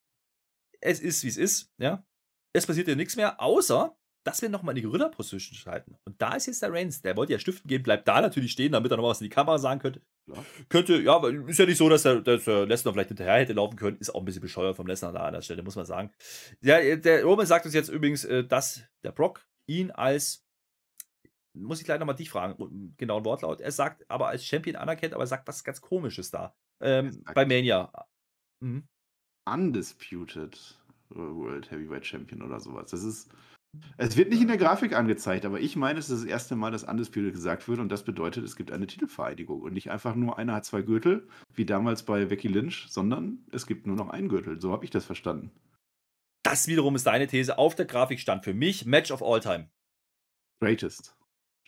[0.80, 2.06] es ist, wie es ist, ja.
[2.54, 5.96] Es passiert ja nichts mehr, außer, dass wir nochmal in die Gorilla-Position schalten.
[6.06, 7.02] Und da ist jetzt der Reigns.
[7.02, 9.30] Der wollte ja stiften gehen, bleibt da natürlich stehen, damit er noch was in die
[9.34, 10.00] Kamera sagen könnte.
[10.30, 10.44] Klar.
[10.70, 13.76] Könnte, ja, ist ja nicht so, dass der, dass der Lesnar vielleicht hinterher hätte laufen
[13.76, 13.98] können.
[13.98, 16.10] Ist auch ein bisschen bescheuert vom Lesnar da an der Stelle, muss man sagen.
[16.62, 20.43] Ja, der Roman sagt uns jetzt übrigens, äh, dass der Brock ihn als,
[21.54, 25.22] muss ich gleich nochmal dich fragen, genauen Wortlaut, er sagt aber als Champion anerkennt, aber
[25.22, 26.54] er sagt was ganz Komisches da.
[26.80, 27.90] Ähm, bei Mania.
[28.60, 28.86] Mhm.
[29.46, 30.78] Undisputed
[31.10, 32.90] World Heavyweight Champion oder sowas.
[32.90, 33.30] Das ist.
[33.96, 36.70] Es wird nicht in der Grafik angezeigt, aber ich meine, es ist das erste Mal,
[36.70, 40.38] dass Undisputed gesagt wird und das bedeutet, es gibt eine Titelvereidigung und nicht einfach nur
[40.38, 44.28] einer hat zwei Gürtel, wie damals bei Becky Lynch, sondern es gibt nur noch einen
[44.28, 44.60] Gürtel.
[44.60, 45.50] So habe ich das verstanden.
[46.44, 47.58] Das wiederum ist deine These.
[47.58, 49.68] Auf der Grafik stand für mich Match of All Time.
[50.60, 51.16] Greatest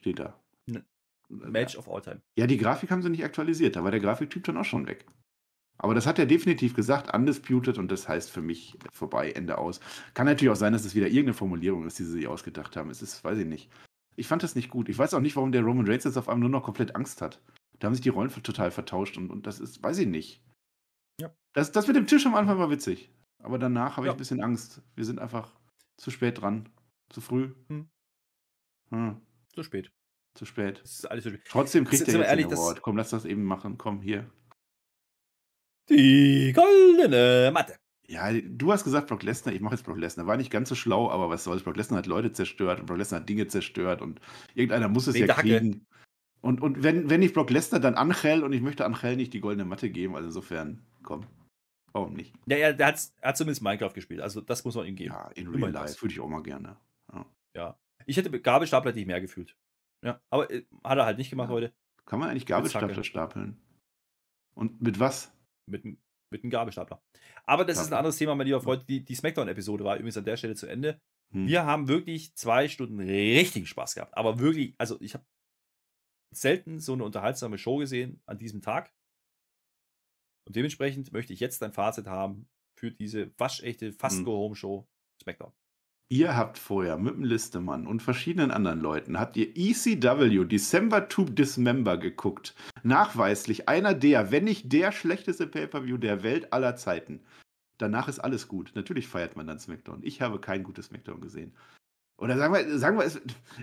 [0.06, 0.40] steht da.
[0.70, 0.84] Ne,
[1.28, 2.22] Match of All Time.
[2.38, 5.04] Ja, die Grafik haben sie nicht aktualisiert, da war der Grafiktyp dann auch schon weg.
[5.78, 9.80] Aber das hat er definitiv gesagt, undisputed, und das heißt für mich vorbei, Ende aus.
[10.14, 12.88] Kann natürlich auch sein, dass es wieder irgendeine Formulierung ist, die sie sich ausgedacht haben.
[12.88, 13.70] Es ist, weiß ich nicht.
[14.14, 14.88] Ich fand das nicht gut.
[14.88, 17.20] Ich weiß auch nicht, warum der Roman Reigns jetzt auf einmal nur noch komplett Angst
[17.20, 17.42] hat.
[17.78, 20.40] Da haben sich die Rollen total vertauscht und, und das ist, weiß ich nicht.
[21.20, 21.34] Ja.
[21.52, 23.10] Das, das mit dem Tisch am Anfang war witzig.
[23.42, 24.14] Aber danach habe ich Ja.
[24.14, 24.80] ein bisschen Angst.
[24.94, 25.52] Wir sind einfach
[25.98, 26.70] zu spät dran.
[27.10, 27.52] Zu früh.
[27.68, 27.86] Hm.
[28.90, 29.20] Hm,
[29.52, 29.92] Zu spät.
[30.36, 30.80] Zu spät.
[30.82, 31.42] Das ist alles zu spät.
[31.48, 32.82] Trotzdem kriegt er jetzt ehrlich, den das- Award.
[32.82, 33.78] Komm, lass das eben machen.
[33.78, 34.30] Komm, hier.
[35.88, 37.76] Die goldene Matte.
[38.08, 40.26] Ja, du hast gesagt, Brock Lesnar, ich mache jetzt Brock Lesnar.
[40.26, 41.62] War nicht ganz so schlau, aber was soll's.
[41.62, 44.20] Brock Lesnar hat Leute zerstört und Brock Lesnar hat Dinge zerstört und
[44.54, 45.86] irgendeiner muss es Wegen ja kriegen.
[46.40, 49.40] Und, und wenn, wenn nicht Brock Lesnar, dann Angel und ich möchte Angel nicht die
[49.40, 50.14] goldene Matte geben.
[50.14, 51.26] Also insofern, komm.
[51.92, 52.32] Warum nicht?
[52.46, 54.20] Ja, ja der, hat, er hat zumindest Minecraft gespielt.
[54.20, 55.14] Also das muss man ihm geben.
[55.14, 56.76] Ja, in Real Life würde ich auch mal gerne.
[57.56, 57.76] Ja.
[58.04, 59.56] Ich hätte Gabelstapler hätte ich mehr gefühlt.
[60.06, 60.20] Ja.
[60.30, 61.54] Aber äh, hat er halt nicht gemacht Ja.
[61.54, 61.74] heute.
[62.06, 62.46] Kann man eigentlich.
[62.46, 63.60] Gabelstapler stapeln?
[64.56, 65.32] Und mit was?
[65.68, 65.98] Mit, einem-
[66.32, 67.02] Mit einem Gabelstapler.
[67.44, 68.88] Aber das ist ein anderes Thema, mein lieber Freund.
[68.88, 71.00] Die, die Smackdown-Episode war übrigens an der Stelle zu Ende.
[71.32, 71.46] Hm.
[71.48, 74.16] Wir haben wirklich zwei Stunden richtig Spaß gehabt.
[74.16, 75.24] Aber wirklich, also ich habe
[76.34, 78.92] selten so eine unterhaltsame Show gesehen an diesem Tag.
[80.46, 82.48] Und dementsprechend möchte ich jetzt ein Fazit haben
[82.78, 84.24] für diese waschechte fast Hm.
[84.24, 84.86] Go-Home-Show
[85.22, 85.52] Smackdown.
[86.08, 91.24] Ihr habt vorher mit dem Listemann und verschiedenen anderen Leuten, habt ihr ECW December to
[91.24, 92.54] Dismember geguckt.
[92.84, 97.22] Nachweislich einer der, wenn nicht der schlechteste Pay-Per-View der Welt aller Zeiten.
[97.78, 98.70] Danach ist alles gut.
[98.76, 99.98] Natürlich feiert man dann SmackDown.
[100.04, 101.52] Ich habe kein gutes SmackDown gesehen.
[102.18, 103.20] Oder sagen wir, sagen wir es,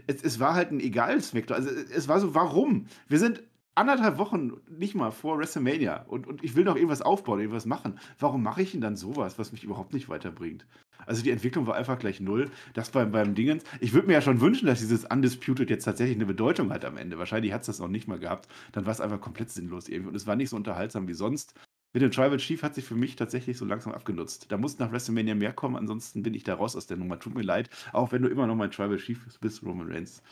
[0.08, 1.56] es, es war halt ein egal SmackDown.
[1.56, 2.88] Also es war so, warum?
[3.08, 3.42] Wir sind
[3.74, 8.00] anderthalb Wochen nicht mal vor WrestleMania und, und ich will noch irgendwas aufbauen, irgendwas machen.
[8.20, 10.66] Warum mache ich denn dann sowas, was mich überhaupt nicht weiterbringt?
[11.06, 12.50] Also die Entwicklung war einfach gleich null.
[12.74, 13.64] Das beim, beim Dingens.
[13.80, 16.98] Ich würde mir ja schon wünschen, dass dieses Undisputed jetzt tatsächlich eine Bedeutung hat am
[16.98, 17.18] Ende.
[17.18, 18.48] Wahrscheinlich hat es das noch nicht mal gehabt.
[18.72, 20.10] Dann war es einfach komplett sinnlos irgendwie.
[20.10, 21.54] Und es war nicht so unterhaltsam wie sonst.
[21.94, 24.52] Mit dem Tribal Chief hat sich für mich tatsächlich so langsam abgenutzt.
[24.52, 27.20] Da muss nach WrestleMania mehr kommen, ansonsten bin ich da raus aus der Nummer.
[27.20, 27.70] Tut mir leid.
[27.92, 30.24] Auch wenn du immer noch mein Tribal Chief bist, Roman Reigns.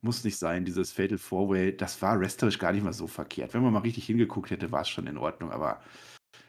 [0.00, 3.54] Muss nicht sein, dieses Fatal Four-Way, das war wrestlerisch gar nicht mal so verkehrt.
[3.54, 5.80] Wenn man mal richtig hingeguckt hätte, war es schon in Ordnung, aber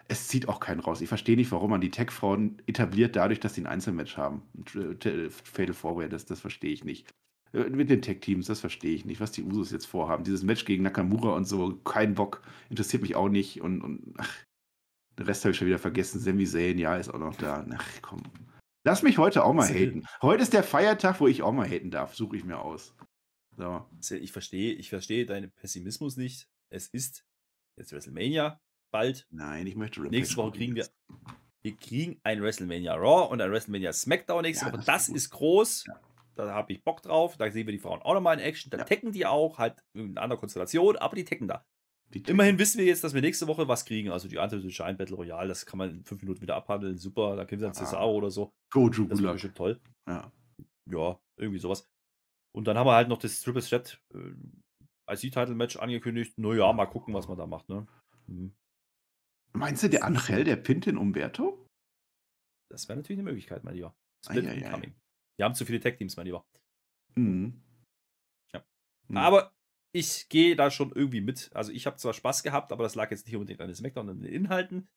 [0.09, 1.01] es zieht auch keinen raus.
[1.01, 4.41] Ich verstehe nicht, warum man die Tech-Frauen etabliert dadurch, dass sie ein Einzelmatch haben.
[4.65, 7.07] Fatal Four-Way, das, das verstehe ich nicht.
[7.53, 9.21] Äh, Mit den Tech-Teams, das verstehe ich nicht.
[9.21, 10.23] Was die Usos jetzt vorhaben.
[10.23, 12.41] Dieses Match gegen Nakamura und so, kein Bock.
[12.69, 13.61] Interessiert mich auch nicht.
[13.61, 14.35] Und, und ach,
[15.17, 16.19] den Rest habe ich schon wieder vergessen.
[16.19, 17.65] Sami Zayn, ja, ist auch noch da.
[17.71, 18.23] Ach komm.
[18.83, 20.07] Lass mich heute auch mal haten.
[20.23, 22.15] Heute ist der Feiertag, wo ich auch mal haten darf.
[22.15, 22.95] Suche ich mir aus.
[23.55, 23.85] So.
[24.15, 26.47] Ich verstehe, ich verstehe deinen Pessimismus nicht.
[26.71, 27.25] Es ist
[27.77, 28.59] jetzt WrestleMania
[28.91, 29.27] bald.
[29.31, 30.87] Nein, ich möchte Rampage Nächste Woche gucken kriegen wir,
[31.61, 34.77] wir kriegen ein WrestleMania Raw und ein WrestleMania Smackdown nächste Ja, Woche.
[34.77, 35.15] das Das, ist gut.
[35.17, 35.85] ist groß.
[35.87, 35.99] Ja.
[36.35, 37.35] Da habe ich Bock drauf.
[37.37, 38.69] Da sehen wir die Frauen auch nochmal in Action.
[38.69, 38.83] Da Ja.
[38.85, 41.65] tecken die auch, halt in einer anderen Konstellation, aber die tecken da.
[42.13, 44.09] Die Immerhin wissen wir jetzt, dass wir nächste Woche was kriegen.
[44.09, 46.97] Also die Ante Shine Battle Royale, das kann man in fünf Minuten wieder abhandeln.
[46.97, 47.79] Super, da kriegen wir dann Ah.
[47.85, 48.51] Cesaro oder so.
[48.71, 49.33] Goju Das Gulak.
[49.33, 49.79] bestimmt toll.
[50.07, 50.31] Ja.
[50.89, 51.87] Ja, irgendwie sowas.
[52.55, 52.93] Und dann haben wir
[59.59, 61.65] Meinst du, der Angel, der pinnt den Umberto?
[62.71, 63.93] Das wäre natürlich eine Möglichkeit, mein Lieber.
[64.25, 64.65] Split Eieiei.
[64.65, 64.95] incoming.
[65.37, 66.45] Wir haben zu viele Tag-Teams, mein Lieber.
[67.15, 67.61] Mhm.
[68.53, 68.63] Ja.
[69.09, 69.17] Mhm.
[69.17, 69.51] Aber
[69.93, 71.49] ich gehe da schon irgendwie mit.
[71.53, 74.07] Also ich habe zwar Spaß gehabt, aber das lag jetzt nicht unbedingt an den Smackdown
[74.07, 74.87] und den Inhalten,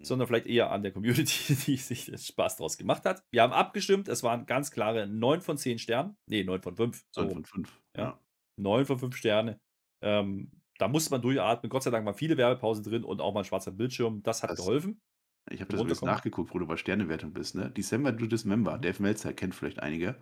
[0.00, 3.22] sondern vielleicht eher an der Community, die sich den Spaß draus gemacht hat.
[3.32, 6.16] Wir haben abgestimmt, es waren ganz klare 9 von 10 Sternen.
[6.28, 7.04] Nee, 9 von 5.
[7.14, 7.82] So, 9 von 5.
[7.96, 8.02] Ja.
[8.02, 8.20] Ja.
[8.58, 9.60] 9 von 5 Sterne.
[10.02, 10.50] Ähm,
[10.82, 11.70] da musste man durchatmen.
[11.70, 14.20] Gott sei Dank waren viele Werbepausen drin und auch mal ein schwarzer Bildschirm.
[14.24, 15.00] Das hat Das- geholfen.
[15.48, 17.54] Ich habe das übrigens nachgeguckt, wo du bei Sternewertung bist.
[17.54, 17.70] Ne?
[17.70, 18.78] December to Dismember.
[18.78, 20.16] Dave Meltzer kennt vielleicht einige.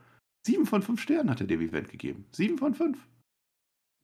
[0.47, 2.27] 7 von 5 Sternen hat er dem Event gegeben.
[2.33, 2.99] 7 von 5.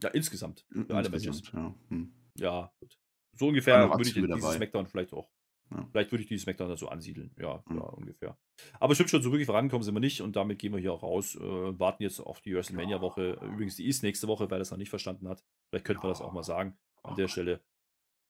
[0.03, 0.67] Ja, insgesamt.
[0.71, 1.43] Für alle Matches.
[1.53, 1.75] Ja.
[1.89, 2.13] Hm.
[2.39, 2.99] Ja, gut.
[3.39, 4.57] So ungefähr würde ich dieses dabei.
[4.57, 5.31] Smackdown vielleicht auch.
[5.71, 5.87] Ja.
[5.91, 7.35] Vielleicht würde ich dieses Smackdown dazu ansiedeln.
[7.39, 7.77] Ja, Mhm.
[7.77, 8.39] ja, ungefähr.
[8.79, 11.03] Aber stimmt schon, so wirklich vorankommen sind wir nicht und damit gehen wir hier auch
[11.03, 11.35] raus.
[11.35, 11.41] Äh,
[11.79, 13.33] warten jetzt auf die WrestleMania-Woche.
[13.43, 15.45] Übrigens, die ist nächste Woche, wer das noch nicht verstanden hat.
[15.71, 17.63] Vielleicht könnten wir das auch mal sagen an der Stelle.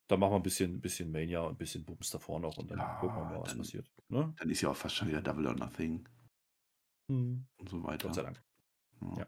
[0.08, 2.78] Da machen wir ein bisschen, bisschen Mania und ein bisschen Bums davor noch und dann
[2.78, 3.90] Ja, gucken wir mal, was dann- passiert.
[4.08, 4.32] Ne?
[4.38, 6.08] Dann ist ja auch fast schon wieder Double or Nothing
[7.10, 8.08] Hm, und so weiter.
[8.08, 8.42] Gott sei Dank.
[9.00, 9.14] Ja.
[9.18, 9.26] Ja.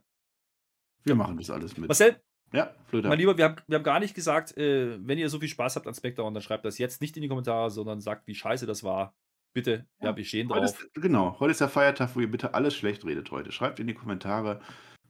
[1.05, 1.89] Wir machen das alles mit.
[1.89, 2.21] Marcel,
[2.53, 3.09] Ja, Flöter.
[3.09, 5.77] mein Lieber, wir haben, wir haben gar nicht gesagt, äh, wenn ihr so viel Spaß
[5.77, 8.65] habt an Spectrum, dann schreibt das jetzt nicht in die Kommentare, sondern sagt, wie scheiße
[8.67, 9.15] das war.
[9.55, 10.65] Bitte, ja, Ja, wir stehen drauf.
[10.65, 13.53] ist, genau, heute ist der Feiertag, wo ihr bitte alles schlecht redet heute.
[13.53, 14.61] Schreibt in die Kommentare.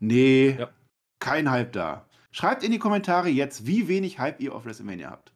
[0.01, 0.73] Nee, Ja.
[1.21, 2.09] kein Hype da.
[2.31, 5.33] Schreibt in die Kommentare jetzt, wie wenig Hype ihr auf WrestleMania habt.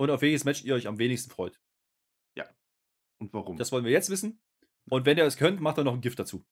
[0.00, 1.58] Und auf welches Match ihr euch am wenigsten freut.
[3.20, 3.56] Und warum.
[3.56, 4.40] Das wollen wir jetzt wissen.
[4.88, 6.44] Und wenn ihr es könnt, macht dann noch ein Gift dazu.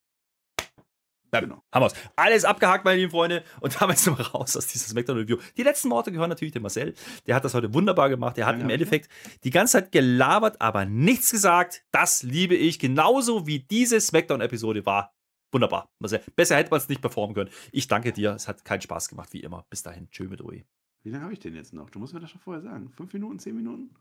[1.40, 1.50] Bam.
[1.50, 1.62] Genau.
[1.72, 1.94] Haben wir's.
[2.16, 3.44] Alles abgehakt, meine lieben Freunde.
[3.60, 5.38] Und damit sind wir raus aus dieses Smackdown-Review.
[5.56, 6.94] Die letzten Worte gehören natürlich dem Marcel.
[7.26, 8.36] Der hat das heute wunderbar gemacht.
[8.36, 8.74] Der hat Ja, im ja.
[8.74, 9.10] Endeffekt
[9.44, 11.84] die ganze Zeit gelabert, aber nichts gesagt.
[11.92, 12.78] Das liebe ich.
[12.78, 15.12] Genauso wie diese Smackdown-Episode war.
[15.52, 15.88] Wunderbar.
[16.00, 16.20] Marcel.
[16.34, 17.50] Besser hätte man es nicht performen können.
[17.72, 18.32] Ich danke dir.
[18.32, 19.64] Es hat keinen Spaß gemacht, wie immer.
[19.70, 20.10] Bis dahin.
[20.10, 20.64] Tschö mit Ui.
[21.02, 21.88] Wie lange habe ich denn jetzt noch?
[21.90, 22.90] Du musst mir das schon vorher sagen.
[22.90, 23.94] Fünf Minuten, zehn Minuten?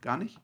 [0.00, 0.40] Gar nicht?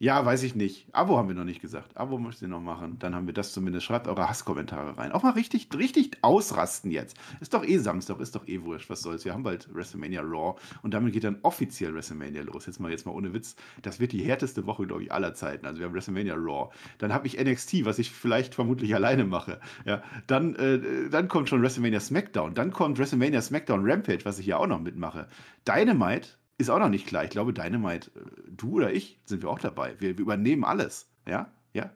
[0.00, 0.86] Ja, weiß ich nicht.
[0.92, 1.96] Abo haben wir noch nicht gesagt.
[1.96, 3.00] Abo müsst ihr noch machen.
[3.00, 3.84] Dann haben wir das zumindest.
[3.84, 5.10] Schreibt eure Hasskommentare rein.
[5.10, 7.16] Auch mal richtig, richtig ausrasten jetzt.
[7.40, 8.88] Ist doch eh Samstag, ist doch eh wurscht.
[8.90, 9.24] Was soll's?
[9.24, 12.66] Wir haben bald WrestleMania Raw und damit geht dann offiziell WrestleMania los.
[12.66, 13.56] Jetzt mal, jetzt mal ohne Witz.
[13.82, 15.66] Das wird die härteste Woche, glaube ich, aller Zeiten.
[15.66, 16.72] Also wir haben WrestleMania Raw.
[16.98, 19.58] Dann habe ich NXT, was ich vielleicht vermutlich alleine mache.
[19.84, 22.54] Ja, dann, äh, dann kommt schon WrestleMania SmackDown.
[22.54, 25.26] Dann kommt WrestleMania SmackDown Rampage, was ich ja auch noch mitmache.
[25.66, 26.28] Dynamite
[26.58, 27.24] ist auch noch nicht klar.
[27.24, 29.94] Ich glaube, Dynamite, äh, du oder ich, sind wir auch dabei.
[30.00, 31.08] Wir, wir übernehmen alles.
[31.26, 31.90] Ja, ja.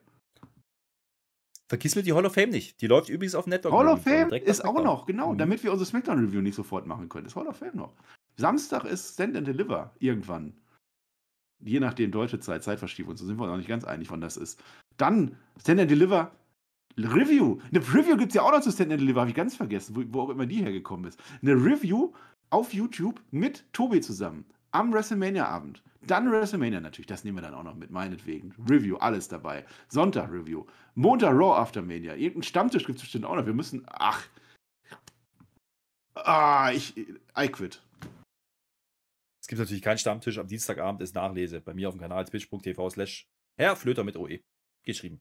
[1.68, 2.80] Vergiss mir die Hall of Fame nicht.
[2.80, 3.72] Die läuft übrigens auf Network.
[3.74, 5.38] Hall of Fame ist auch noch, genau, Mhm.
[5.38, 7.26] damit wir unsere SmackDown-Review nicht sofort machen können.
[7.26, 7.94] Ist Hall of Fame noch.
[8.36, 10.54] Samstag ist Stand and Deliver irgendwann.
[11.64, 14.36] Je nachdem, deutsche Zeit, Zeitverschiebung, so sind wir uns noch nicht ganz einig, wann das
[14.36, 14.62] ist.
[14.96, 16.32] Dann Stand and Deliver
[16.98, 17.58] Review.
[17.70, 19.96] Eine Review gibt es ja auch noch zu Stand and Deliver, habe ich ganz vergessen,
[19.96, 21.18] wo, wo auch immer die hergekommen ist.
[21.40, 22.12] Eine Review
[22.52, 25.82] auf YouTube mit Tobi zusammen am WrestleMania-Abend.
[26.04, 28.54] Dann WrestleMania natürlich, das nehmen wir dann auch noch mit, meinetwegen.
[28.68, 29.64] Review, alles dabei.
[29.88, 30.66] Sonntag Review.
[30.94, 32.14] Montag Raw Aftermania.
[32.14, 33.46] Irgendeinen Stammtisch gibt es bestimmt auch noch.
[33.46, 34.26] Wir müssen, ach.
[36.14, 37.82] Ah, ich, I quit.
[39.40, 40.38] Es gibt natürlich keinen Stammtisch.
[40.38, 41.60] Am Dienstagabend ist Nachlese.
[41.60, 44.40] Bei mir auf dem Kanal twitch.tv slash Herr Flöter mit OE.
[44.84, 45.20] Geschrieben.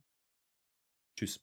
[1.15, 1.39] Tschüss.